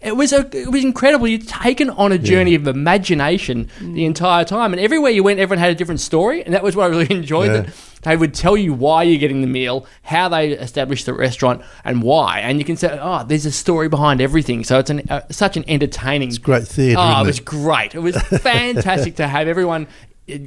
It 0.00 0.16
was, 0.16 0.32
a, 0.32 0.48
it 0.56 0.70
was 0.70 0.84
incredible. 0.84 1.26
You're 1.26 1.40
taken 1.40 1.90
on 1.90 2.12
a 2.12 2.18
journey 2.18 2.54
of 2.54 2.66
imagination 2.66 3.68
the 3.80 4.04
entire 4.04 4.44
time. 4.44 4.72
And 4.72 4.80
everywhere 4.80 5.10
you 5.10 5.25
went, 5.26 5.38
everyone 5.40 5.58
had 5.60 5.70
a 5.70 5.74
different 5.74 6.00
story. 6.00 6.42
And 6.42 6.54
that 6.54 6.62
was 6.62 6.74
what 6.74 6.84
I 6.84 6.86
really 6.88 7.10
enjoyed. 7.14 7.50
Yeah. 7.50 7.60
That 7.62 7.74
they 8.02 8.16
would 8.16 8.34
tell 8.34 8.56
you 8.56 8.72
why 8.72 9.02
you're 9.02 9.18
getting 9.18 9.40
the 9.40 9.46
meal, 9.48 9.84
how 10.02 10.28
they 10.28 10.52
established 10.52 11.06
the 11.06 11.12
restaurant, 11.14 11.62
and 11.84 12.02
why. 12.02 12.38
And 12.40 12.58
you 12.58 12.64
can 12.64 12.76
say, 12.76 12.96
oh, 13.02 13.24
there's 13.24 13.46
a 13.46 13.50
story 13.50 13.88
behind 13.88 14.20
everything. 14.20 14.62
So 14.64 14.78
it's 14.78 14.90
an, 14.90 15.02
uh, 15.10 15.22
such 15.30 15.56
an 15.56 15.64
entertaining. 15.68 16.28
It's 16.28 16.38
great 16.38 16.68
theatre, 16.68 17.00
Oh, 17.00 17.18
it 17.18 17.22
it? 17.22 17.26
was 17.26 17.40
great. 17.40 17.94
It 17.96 17.98
was 18.00 18.16
fantastic 18.16 19.16
to 19.16 19.26
have 19.26 19.48
everyone 19.48 19.88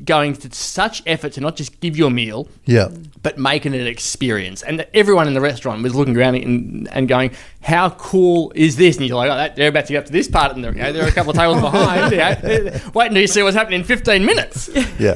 going 0.03 0.33
to 0.35 0.53
such 0.53 1.01
effort 1.05 1.31
to 1.33 1.41
not 1.41 1.55
just 1.55 1.79
give 1.79 1.97
you 1.97 2.05
a 2.05 2.09
meal, 2.09 2.49
Yeah. 2.65 2.89
but 3.23 3.37
making 3.37 3.73
it 3.73 3.79
an 3.79 3.87
experience. 3.87 4.61
And 4.61 4.85
everyone 4.93 5.27
in 5.27 5.33
the 5.33 5.39
restaurant 5.41 5.81
was 5.83 5.95
looking 5.95 6.17
around 6.17 6.35
and, 6.35 6.87
and 6.91 7.07
going, 7.07 7.31
"How 7.61 7.89
cool 7.91 8.51
is 8.55 8.75
this?" 8.75 8.97
And 8.97 9.07
you're 9.07 9.15
like, 9.15 9.31
"Oh, 9.31 9.35
that, 9.37 9.55
they're 9.55 9.69
about 9.69 9.85
to 9.85 9.93
get 9.93 9.99
up 9.99 10.05
to 10.07 10.11
this 10.11 10.27
part, 10.27 10.53
and 10.53 10.63
they're, 10.63 10.73
you 10.75 10.81
know, 10.81 10.91
there 10.91 11.05
are 11.05 11.07
a 11.07 11.11
couple 11.13 11.31
of 11.31 11.37
tables 11.37 11.61
behind. 11.61 12.11
You 12.11 12.17
know, 12.17 12.79
wait 12.93 13.07
until 13.07 13.21
you 13.21 13.27
see 13.27 13.41
what's 13.41 13.55
happening 13.55 13.79
in 13.79 13.85
15 13.85 14.25
minutes." 14.25 14.69
Yeah. 14.99 15.15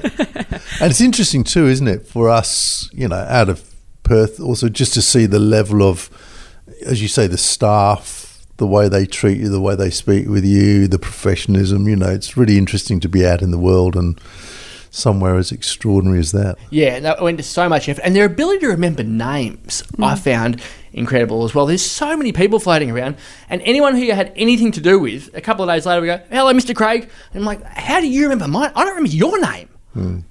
and 0.80 0.90
it's 0.92 1.02
interesting 1.02 1.44
too, 1.44 1.68
isn't 1.68 1.88
it, 1.88 2.08
for 2.08 2.30
us, 2.30 2.90
you 2.94 3.08
know, 3.10 3.26
out 3.28 3.50
of 3.50 3.70
Perth, 4.04 4.40
also 4.40 4.70
just 4.70 4.94
to 4.94 5.02
see 5.02 5.26
the 5.26 5.40
level 5.40 5.84
of, 5.84 6.10
as 6.86 7.02
you 7.02 7.08
say, 7.10 7.28
the 7.28 7.38
staff, 7.38 8.46
the 8.58 8.68
way 8.68 8.88
they 8.88 9.06
treat 9.06 9.40
you, 9.40 9.50
the 9.50 9.60
way 9.60 9.76
they 9.76 9.90
speak 9.90 10.28
with 10.30 10.46
you, 10.46 10.88
the 10.88 11.00
professionalism. 11.00 11.88
You 11.88 11.96
know, 11.98 12.10
it's 12.10 12.38
really 12.38 12.58
interesting 12.58 13.00
to 13.02 13.10
be 13.10 13.26
out 13.26 13.42
in 13.42 13.52
the 13.52 13.58
world 13.58 13.96
and 13.96 14.20
somewhere 14.94 15.38
as 15.38 15.52
extraordinary 15.52 16.20
as 16.20 16.32
that. 16.32 16.58
Yeah, 16.70 16.96
and 16.96 17.06
that 17.06 17.22
went 17.22 17.38
to 17.40 17.44
so 17.44 17.68
much 17.68 17.90
effort, 17.90 18.04
and 18.06 18.16
their 18.16 18.26
ability 18.26 18.60
to 18.60 18.68
remember 18.68 19.04
names, 19.04 19.84
I 20.00 20.14
mm. 20.14 20.20
found 20.20 20.62
incredible 20.94 21.44
as 21.44 21.56
well. 21.56 21.66
There's 21.66 21.86
so 21.86 22.16
many 22.16 22.32
people 22.32 22.60
floating 22.60 22.92
around, 22.92 23.18
and 23.50 23.62
anyone 23.64 23.96
who 23.96 24.02
you 24.02 24.14
had 24.14 24.32
anything 24.36 24.72
to 24.74 24.82
do 24.82 25.00
with, 25.00 25.34
a 25.34 25.42
couple 25.42 25.68
of 25.68 25.76
days 25.76 25.86
later, 25.86 26.02
we 26.02 26.08
go, 26.08 26.22
"Hello, 26.30 26.54
Mr. 26.54 26.76
Craig," 26.76 27.10
and 27.34 27.42
I'm 27.42 27.46
like, 27.46 27.64
"How 27.64 28.00
do 28.00 28.08
you 28.08 28.24
remember 28.24 28.48
mine? 28.48 28.72
I 28.76 28.86
don't 28.86 28.96
remember 28.96 29.16
your 29.16 29.40
name." 29.42 29.70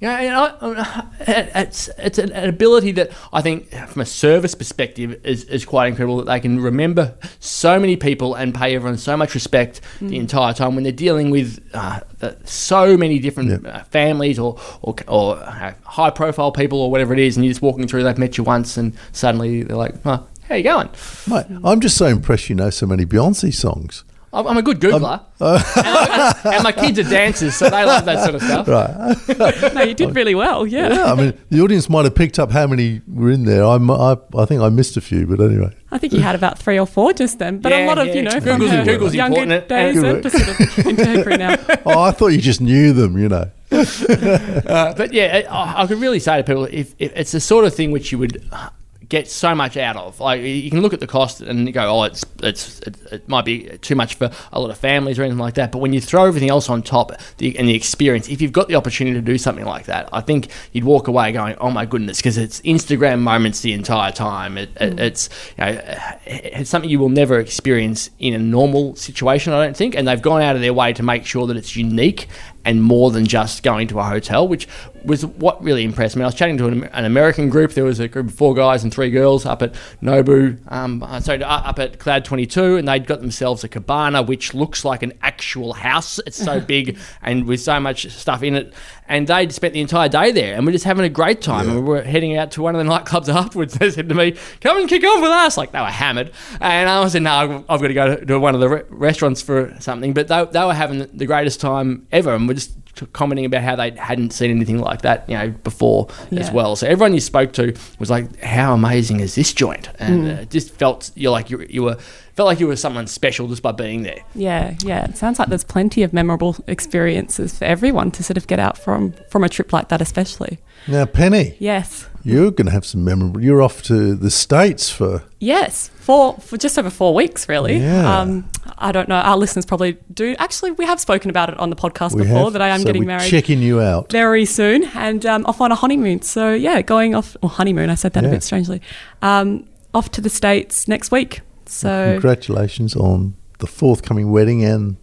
Yeah, 0.00 0.20
you 0.20 0.28
know, 0.30 1.04
it's 1.20 1.88
it's 1.98 2.18
an 2.18 2.32
ability 2.32 2.92
that 2.92 3.10
I 3.32 3.42
think, 3.42 3.70
from 3.70 4.02
a 4.02 4.06
service 4.06 4.54
perspective, 4.54 5.20
is, 5.24 5.44
is 5.44 5.64
quite 5.64 5.86
incredible 5.88 6.16
that 6.18 6.26
they 6.26 6.40
can 6.40 6.60
remember 6.60 7.14
so 7.40 7.78
many 7.78 7.96
people 7.96 8.34
and 8.34 8.54
pay 8.54 8.74
everyone 8.74 8.98
so 8.98 9.16
much 9.16 9.34
respect 9.34 9.80
the 10.00 10.16
entire 10.18 10.52
time 10.52 10.74
when 10.74 10.82
they're 10.84 10.92
dealing 10.92 11.30
with 11.30 11.60
uh, 11.74 12.00
so 12.44 12.96
many 12.96 13.18
different 13.18 13.62
Yeah. 13.64 13.70
uh, 13.70 13.84
families 13.84 14.38
or 14.38 14.58
or, 14.82 14.96
or 15.06 15.36
uh, 15.36 15.74
high 15.84 16.10
profile 16.10 16.50
people 16.52 16.80
or 16.80 16.90
whatever 16.90 17.12
it 17.12 17.20
is, 17.20 17.36
and 17.36 17.44
you're 17.44 17.52
just 17.52 17.62
walking 17.62 17.86
through, 17.86 18.02
they've 18.02 18.18
met 18.18 18.36
you 18.38 18.44
once, 18.44 18.76
and 18.76 18.92
suddenly 19.12 19.62
they're 19.62 19.76
like, 19.76 20.02
"Huh, 20.02 20.22
how 20.48 20.54
you 20.56 20.64
going?" 20.64 20.88
Mate, 21.28 21.46
I'm 21.64 21.80
just 21.80 21.96
so 21.96 22.06
impressed 22.06 22.48
you 22.50 22.56
know 22.56 22.70
so 22.70 22.86
many 22.86 23.04
Beyonce 23.06 23.54
songs. 23.54 24.02
I'm 24.34 24.46
I'm 24.46 24.56
a 24.56 24.62
good 24.62 24.80
Googler, 24.80 25.20
and, 25.40 25.62
I- 25.76 26.40
and 26.54 26.62
my 26.64 26.72
kids 26.72 26.98
are 26.98 27.02
dancers, 27.02 27.54
so 27.54 27.68
they 27.68 27.84
love 27.84 28.06
that 28.06 28.22
sort 28.22 28.34
of 28.36 28.42
stuff. 28.42 28.66
Right. 28.66 29.74
no, 29.74 29.82
you 29.82 29.92
did 29.94 30.14
really 30.16 30.34
well. 30.34 30.66
Yeah. 30.66 30.88
yeah, 30.92 31.12
I 31.12 31.14
mean, 31.14 31.38
the 31.50 31.60
audience 31.60 31.90
might 31.90 32.04
have 32.04 32.14
picked 32.14 32.38
up 32.38 32.50
how 32.50 32.66
many 32.66 33.02
were 33.06 33.30
in 33.30 33.44
there. 33.44 33.62
I, 33.64 33.76
mi- 33.76 33.92
I, 33.92 34.16
I 34.36 34.44
think 34.46 34.62
I 34.62 34.70
missed 34.70 34.96
a 34.96 35.02
few, 35.02 35.26
but 35.26 35.38
anyway. 35.40 35.74
I 35.90 35.98
think 35.98 36.14
you 36.14 36.20
had 36.20 36.34
about 36.34 36.58
three 36.58 36.78
or 36.78 36.86
four 36.86 37.12
just 37.12 37.38
then, 37.38 37.58
but 37.58 37.72
a 37.72 37.86
lot 37.86 37.98
of 37.98 38.06
yeah. 38.06 38.14
you 38.14 38.22
know 38.22 38.30
from 38.40 38.60
Google's- 38.60 38.70
her 38.70 38.84
Google's 38.84 39.14
younger 39.14 39.42
important. 39.42 39.68
days 39.68 39.94
Google 39.96 40.14
and 40.14 40.22
just 40.22 40.36
sort 40.38 40.78
of 40.78 40.86
into 40.86 41.04
her 41.06 41.24
career 41.24 41.36
now. 41.38 41.56
Oh, 41.84 42.00
I 42.00 42.12
thought 42.12 42.28
you 42.28 42.40
just 42.40 42.60
knew 42.62 42.92
them, 42.94 43.18
you 43.18 43.28
know. 43.28 43.50
Uh, 43.70 44.94
but 44.94 45.12
yeah, 45.12 45.42
I, 45.50 45.82
I 45.82 45.86
could 45.86 45.98
really 46.00 46.20
say 46.20 46.36
to 46.38 46.44
people, 46.44 46.64
if, 46.66 46.94
if 46.98 47.12
it's 47.14 47.32
the 47.32 47.40
sort 47.40 47.64
of 47.64 47.74
thing 47.74 47.90
which 47.90 48.12
you 48.12 48.18
would 48.18 48.42
uh, 48.52 48.70
get 49.12 49.28
so 49.28 49.54
much 49.54 49.76
out 49.76 49.94
of, 49.94 50.18
like 50.20 50.40
you 50.40 50.70
can 50.70 50.80
look 50.80 50.94
at 50.94 51.00
the 51.00 51.06
cost 51.06 51.42
and 51.42 51.66
you 51.66 51.72
go, 51.72 51.84
oh, 51.84 52.04
it's 52.04 52.24
it's 52.42 52.80
it, 52.80 52.96
it 53.12 53.28
might 53.28 53.44
be 53.44 53.76
too 53.82 53.94
much 53.94 54.14
for 54.14 54.30
a 54.50 54.58
lot 54.58 54.70
of 54.70 54.78
families 54.78 55.18
or 55.18 55.22
anything 55.22 55.38
like 55.38 55.52
that. 55.54 55.70
But 55.70 55.78
when 55.78 55.92
you 55.92 56.00
throw 56.00 56.24
everything 56.24 56.48
else 56.48 56.70
on 56.70 56.82
top, 56.82 57.12
the, 57.36 57.58
and 57.58 57.68
the 57.68 57.74
experience, 57.74 58.30
if 58.30 58.40
you've 58.40 58.52
got 58.52 58.68
the 58.68 58.74
opportunity 58.74 59.14
to 59.14 59.20
do 59.20 59.36
something 59.36 59.66
like 59.66 59.84
that, 59.84 60.08
I 60.14 60.22
think 60.22 60.48
you'd 60.72 60.84
walk 60.84 61.08
away 61.08 61.30
going, 61.30 61.56
oh 61.60 61.70
my 61.70 61.84
goodness, 61.84 62.16
because 62.16 62.38
it's 62.38 62.62
Instagram 62.62 63.20
moments 63.20 63.60
the 63.60 63.74
entire 63.74 64.12
time. 64.12 64.56
It, 64.56 64.70
it, 64.80 64.96
mm. 64.96 65.00
it's 65.00 65.28
you 65.58 65.64
know, 65.66 65.72
eh, 65.72 66.18
it's 66.24 66.70
something 66.70 66.88
you 66.88 66.98
will 66.98 67.10
never 67.10 67.38
experience 67.38 68.08
in 68.18 68.32
a 68.32 68.38
normal 68.38 68.96
situation, 68.96 69.52
I 69.52 69.62
don't 69.62 69.76
think. 69.76 69.94
And 69.94 70.08
they've 70.08 70.22
gone 70.22 70.40
out 70.40 70.56
of 70.56 70.62
their 70.62 70.72
way 70.72 70.94
to 70.94 71.02
make 71.02 71.26
sure 71.26 71.46
that 71.48 71.58
it's 71.58 71.76
unique 71.76 72.28
and 72.64 72.82
more 72.82 73.10
than 73.10 73.26
just 73.26 73.62
going 73.62 73.88
to 73.88 73.98
a 73.98 74.04
hotel, 74.04 74.48
which 74.48 74.66
was 75.04 75.24
what 75.26 75.62
really 75.62 75.84
impressed 75.84 76.16
me. 76.16 76.22
I 76.22 76.26
was 76.26 76.34
chatting 76.34 76.56
to 76.58 76.66
an, 76.66 76.84
an 76.84 77.04
American 77.04 77.48
group. 77.48 77.72
There 77.72 77.84
was 77.84 78.00
a 78.00 78.08
group 78.08 78.28
of 78.28 78.34
four 78.34 78.54
guys 78.54 78.82
and 78.82 78.92
three 78.92 79.10
girls 79.10 79.46
up 79.46 79.62
at 79.62 79.74
Nobu, 80.02 80.58
um, 80.70 81.02
uh, 81.02 81.20
sorry, 81.20 81.42
uh, 81.42 81.48
up 81.48 81.78
at 81.78 81.98
Cloud 81.98 82.24
22, 82.24 82.76
and 82.76 82.88
they'd 82.88 83.06
got 83.06 83.20
themselves 83.20 83.64
a 83.64 83.68
cabana, 83.68 84.22
which 84.22 84.54
looks 84.54 84.84
like 84.84 85.02
an 85.02 85.12
actual 85.22 85.72
house. 85.72 86.18
It's 86.26 86.36
so 86.36 86.60
big 86.72 86.98
and 87.22 87.46
with 87.46 87.60
so 87.60 87.80
much 87.80 88.10
stuff 88.10 88.42
in 88.42 88.54
it. 88.54 88.74
And 89.08 89.26
they'd 89.26 89.52
spent 89.52 89.74
the 89.74 89.80
entire 89.80 90.08
day 90.08 90.32
there, 90.32 90.54
and 90.54 90.64
we're 90.64 90.72
just 90.72 90.84
having 90.84 91.04
a 91.04 91.10
great 91.10 91.42
time. 91.42 91.68
And 91.68 91.76
we 91.76 91.82
were 91.82 92.02
heading 92.02 92.36
out 92.36 92.50
to 92.52 92.62
one 92.62 92.74
of 92.74 92.84
the 92.84 92.90
nightclubs 92.92 93.28
afterwards. 93.28 93.74
They 93.74 93.90
said 93.90 94.08
to 94.08 94.14
me, 94.14 94.36
"Come 94.60 94.78
and 94.78 94.88
kick 94.88 95.04
off 95.04 95.20
with 95.20 95.30
us!" 95.30 95.56
Like 95.56 95.72
they 95.72 95.80
were 95.80 95.86
hammered, 95.86 96.32
and 96.60 96.88
I 96.88 97.06
said, 97.08 97.22
"No, 97.22 97.64
I've 97.68 97.80
got 97.80 97.88
to 97.88 97.94
go 97.94 98.16
to, 98.16 98.24
to 98.24 98.40
one 98.40 98.54
of 98.54 98.60
the 98.60 98.68
re- 98.68 98.82
restaurants 98.88 99.42
for 99.42 99.74
something." 99.80 100.14
But 100.14 100.28
they, 100.28 100.44
they 100.46 100.64
were 100.64 100.74
having 100.74 101.06
the 101.12 101.26
greatest 101.26 101.60
time 101.60 102.06
ever, 102.10 102.34
and 102.34 102.48
we're 102.48 102.54
just 102.54 102.72
commenting 103.12 103.44
about 103.44 103.62
how 103.62 103.76
they 103.76 103.90
hadn't 103.92 104.32
seen 104.32 104.50
anything 104.50 104.78
like 104.78 105.02
that, 105.02 105.28
you 105.28 105.36
know, 105.36 105.50
before 105.64 106.08
as 106.32 106.50
well. 106.50 106.76
So 106.76 106.86
everyone 106.86 107.14
you 107.14 107.20
spoke 107.20 107.52
to 107.54 107.74
was 107.98 108.10
like, 108.10 108.38
"How 108.40 108.74
amazing 108.74 109.20
is 109.20 109.34
this 109.34 109.52
joint?" 109.52 109.88
And 109.98 110.26
uh, 110.28 110.40
it 110.42 110.50
just 110.50 110.70
felt 110.72 111.10
you're 111.14 111.32
like 111.32 111.50
you, 111.50 111.66
you 111.68 111.82
were 111.82 111.96
felt 112.34 112.46
like 112.46 112.60
you 112.60 112.66
were 112.66 112.76
someone 112.76 113.06
special 113.06 113.48
just 113.48 113.62
by 113.62 113.72
being 113.72 114.02
there. 114.02 114.22
Yeah, 114.34 114.74
yeah. 114.82 115.04
It 115.04 115.16
sounds 115.16 115.38
like 115.38 115.48
there's 115.48 115.64
plenty 115.64 116.02
of 116.02 116.12
memorable 116.12 116.56
experiences 116.66 117.58
for 117.58 117.64
everyone 117.64 118.10
to 118.12 118.22
sort 118.22 118.36
of 118.36 118.46
get 118.46 118.58
out 118.58 118.76
from 118.78 119.12
from 119.30 119.44
a 119.44 119.48
trip 119.48 119.72
like 119.72 119.88
that, 119.88 120.00
especially. 120.02 120.58
Now, 120.86 121.06
Penny, 121.06 121.56
Yes. 121.58 122.08
You're 122.24 122.50
going 122.50 122.66
to 122.66 122.72
have 122.72 122.84
some 122.86 123.04
memorable. 123.04 123.42
You're 123.42 123.62
off 123.62 123.82
to 123.84 124.14
the 124.14 124.30
States 124.30 124.90
for. 124.90 125.24
Yes, 125.38 125.88
for 125.88 126.34
for 126.38 126.56
just 126.56 126.78
over 126.78 126.90
four 126.90 127.14
weeks, 127.14 127.48
really. 127.48 127.78
Yeah. 127.78 128.20
Um, 128.20 128.48
I 128.78 128.92
don't 128.92 129.08
know. 129.08 129.16
Our 129.16 129.36
listeners 129.36 129.66
probably 129.66 129.98
do. 130.12 130.34
Actually, 130.38 130.72
we 130.72 130.84
have 130.84 131.00
spoken 131.00 131.30
about 131.30 131.48
it 131.48 131.58
on 131.58 131.70
the 131.70 131.76
podcast 131.76 132.14
We 132.14 132.22
before 132.22 132.44
have, 132.44 132.52
that 132.54 132.62
I 132.62 132.68
am 132.68 132.80
so 132.80 132.86
getting 132.86 133.06
married 133.06 133.28
Checking 133.28 133.60
you 133.60 133.80
out. 133.80 134.10
very 134.10 134.44
soon, 134.44 134.84
and 134.94 135.24
um, 135.26 135.46
off 135.46 135.60
on 135.60 135.72
a 135.72 135.76
honeymoon. 135.76 136.22
So 136.22 136.52
yeah, 136.52 136.82
going 136.82 137.14
off 137.14 137.36
or 137.42 137.48
honeymoon. 137.48 137.90
I 137.90 137.94
said 137.94 138.12
that 138.14 138.24
a 138.24 138.28
bit 138.28 138.42
strangely. 138.42 138.80
Um, 139.20 139.68
off 139.94 140.10
to 140.12 140.20
the 140.20 140.30
states 140.30 140.88
next 140.88 141.10
week. 141.10 141.40
So 141.66 142.12
Congratulations 142.12 142.96
on 142.96 143.34
the 143.58 143.66
forthcoming 143.66 144.30
wedding 144.30 144.64
and 144.64 144.96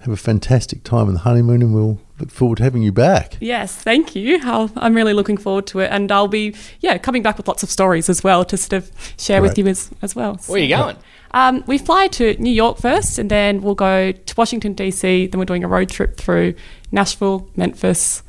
have 0.00 0.12
a 0.12 0.16
fantastic 0.16 0.84
time 0.84 1.08
in 1.08 1.14
the 1.14 1.20
honeymoon, 1.20 1.62
and 1.62 1.74
we'll 1.74 2.00
look 2.18 2.30
forward 2.30 2.56
to 2.58 2.64
having 2.64 2.82
you 2.82 2.92
back. 2.92 3.36
Yes, 3.40 3.74
thank 3.74 4.14
you. 4.14 4.40
I'll, 4.42 4.70
I'm 4.76 4.94
really 4.94 5.12
looking 5.12 5.36
forward 5.36 5.66
to 5.68 5.80
it, 5.80 5.90
and 5.90 6.10
I'll 6.10 6.28
be 6.28 6.54
yeah 6.80 6.98
coming 6.98 7.22
back 7.22 7.36
with 7.36 7.48
lots 7.48 7.62
of 7.62 7.70
stories 7.70 8.08
as 8.08 8.24
well 8.24 8.44
to 8.44 8.56
sort 8.56 8.74
of 8.74 8.90
share 9.18 9.42
with 9.42 9.58
you 9.58 9.66
as 9.66 9.90
as 10.02 10.14
well. 10.14 10.38
Where 10.46 10.58
are 10.58 10.62
you 10.62 10.74
going? 10.74 10.96
Um, 11.32 11.64
we 11.66 11.76
fly 11.76 12.06
to 12.08 12.34
New 12.40 12.52
York 12.52 12.78
first, 12.78 13.18
and 13.18 13.30
then 13.30 13.60
we'll 13.60 13.74
go 13.74 14.12
to 14.12 14.34
Washington 14.36 14.74
DC. 14.74 15.30
Then 15.30 15.38
we're 15.38 15.44
doing 15.44 15.64
a 15.64 15.68
road 15.68 15.90
trip 15.90 16.16
through 16.16 16.54
Nashville, 16.92 17.48
Memphis, 17.56 18.22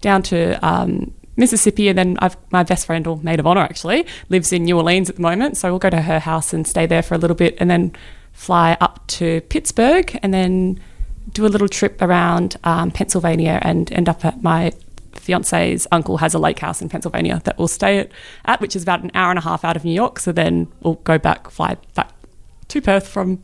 down 0.00 0.22
to 0.24 0.54
um, 0.66 1.14
Mississippi, 1.36 1.88
and 1.88 1.96
then 1.96 2.16
I've 2.20 2.36
my 2.50 2.62
best 2.62 2.86
friend 2.86 3.06
or 3.06 3.16
maid 3.18 3.40
of 3.40 3.46
honor 3.46 3.62
actually 3.62 4.06
lives 4.28 4.52
in 4.52 4.64
New 4.64 4.76
Orleans 4.76 5.08
at 5.08 5.16
the 5.16 5.22
moment, 5.22 5.56
so 5.56 5.70
we'll 5.70 5.78
go 5.78 5.90
to 5.90 6.02
her 6.02 6.18
house 6.18 6.52
and 6.52 6.66
stay 6.66 6.86
there 6.86 7.02
for 7.02 7.14
a 7.14 7.18
little 7.18 7.36
bit, 7.36 7.56
and 7.58 7.70
then 7.70 7.92
fly 8.32 8.76
up 8.80 9.06
to 9.06 9.40
Pittsburgh, 9.42 10.18
and 10.22 10.34
then 10.34 10.78
do 11.32 11.46
a 11.46 11.48
little 11.48 11.68
trip 11.68 12.00
around 12.02 12.56
um, 12.64 12.90
Pennsylvania, 12.90 13.58
and 13.62 13.90
end 13.92 14.08
up 14.08 14.24
at 14.24 14.42
my 14.42 14.72
fiance's 15.12 15.86
uncle 15.92 16.16
has 16.18 16.34
a 16.34 16.38
lake 16.38 16.58
house 16.60 16.80
in 16.80 16.88
Pennsylvania 16.88 17.40
that 17.44 17.58
we'll 17.58 17.68
stay 17.68 17.98
at, 17.98 18.10
at, 18.46 18.60
which 18.60 18.74
is 18.74 18.82
about 18.82 19.02
an 19.02 19.10
hour 19.14 19.30
and 19.30 19.38
a 19.38 19.42
half 19.42 19.64
out 19.64 19.76
of 19.76 19.84
New 19.84 19.92
York. 19.92 20.18
So 20.18 20.32
then 20.32 20.68
we'll 20.82 20.94
go 20.94 21.18
back, 21.18 21.50
fly 21.50 21.76
back 21.94 22.10
to 22.68 22.80
Perth 22.80 23.06
from 23.06 23.42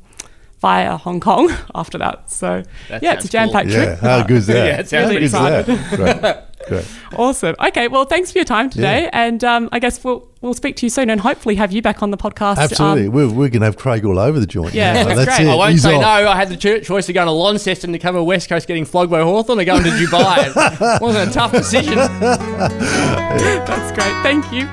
via 0.60 0.96
Hong 0.96 1.20
Kong 1.20 1.50
after 1.74 1.98
that. 1.98 2.30
So 2.30 2.62
That 2.88 3.02
yeah, 3.02 3.14
it's 3.14 3.24
a 3.26 3.28
jam 3.28 3.50
packed 3.50 3.68
cool. 3.68 3.76
Yeah, 3.78 3.84
trip. 3.86 3.98
how 4.00 4.22
good 4.22 4.36
is 4.38 4.46
that? 4.48 4.66
Yeah, 4.66 4.80
it 4.80 4.88
sounds 4.88 5.10
Really 5.10 5.20
Good 5.20 5.30
pretty 5.30 5.76
is 5.76 5.90
that? 5.90 6.22
Great, 6.22 6.36
great. 6.66 6.84
Awesome. 7.16 7.54
Okay, 7.68 7.88
well, 7.88 8.04
thanks 8.04 8.32
for 8.32 8.38
your 8.38 8.44
time 8.44 8.70
today, 8.70 9.02
Yeah. 9.04 9.10
and 9.12 9.42
um, 9.44 9.68
I 9.72 9.78
guess 9.78 10.02
we'll 10.04 10.28
we'll 10.40 10.54
speak 10.54 10.76
to 10.76 10.86
you 10.86 10.90
soon, 10.90 11.10
and 11.10 11.20
hopefully 11.20 11.54
have 11.56 11.72
you 11.72 11.82
back 11.82 12.02
on 12.02 12.10
the 12.10 12.16
podcast. 12.16 12.56
Absolutely, 12.58 13.06
Um, 13.06 13.12
we're, 13.12 13.26
we're 13.28 13.48
going 13.48 13.60
to 13.60 13.66
have 13.66 13.76
Craig 13.76 14.04
all 14.04 14.18
over 14.18 14.38
the 14.38 14.46
joint. 14.46 14.74
Yeah, 14.74 14.92
now. 14.92 15.14
that's 15.14 15.24
great. 15.36 15.46
it. 15.46 15.50
I 15.50 15.54
won't 15.54 15.72
He's 15.72 15.82
say 15.82 15.94
off. 15.94 16.02
no. 16.02 16.28
I 16.28 16.36
had 16.36 16.48
the 16.48 16.56
cho- 16.56 16.80
choice 16.80 17.08
of 17.08 17.14
going 17.14 17.26
to 17.26 17.32
Launceston 17.32 17.92
to 17.92 17.98
cover 17.98 18.22
West 18.22 18.48
Coast 18.48 18.66
getting 18.68 18.84
flogged 18.84 19.10
by 19.10 19.22
Hawthorn 19.22 19.58
or 19.60 19.64
going 19.64 19.82
to 19.84 19.90
Dubai. 19.90 20.48
it 20.96 21.02
wasn't 21.02 21.30
a 21.30 21.32
tough 21.32 21.52
decision. 21.52 21.96
that's 22.20 23.92
great. 23.92 24.22
Thank 24.22 24.52
you. 24.52 24.68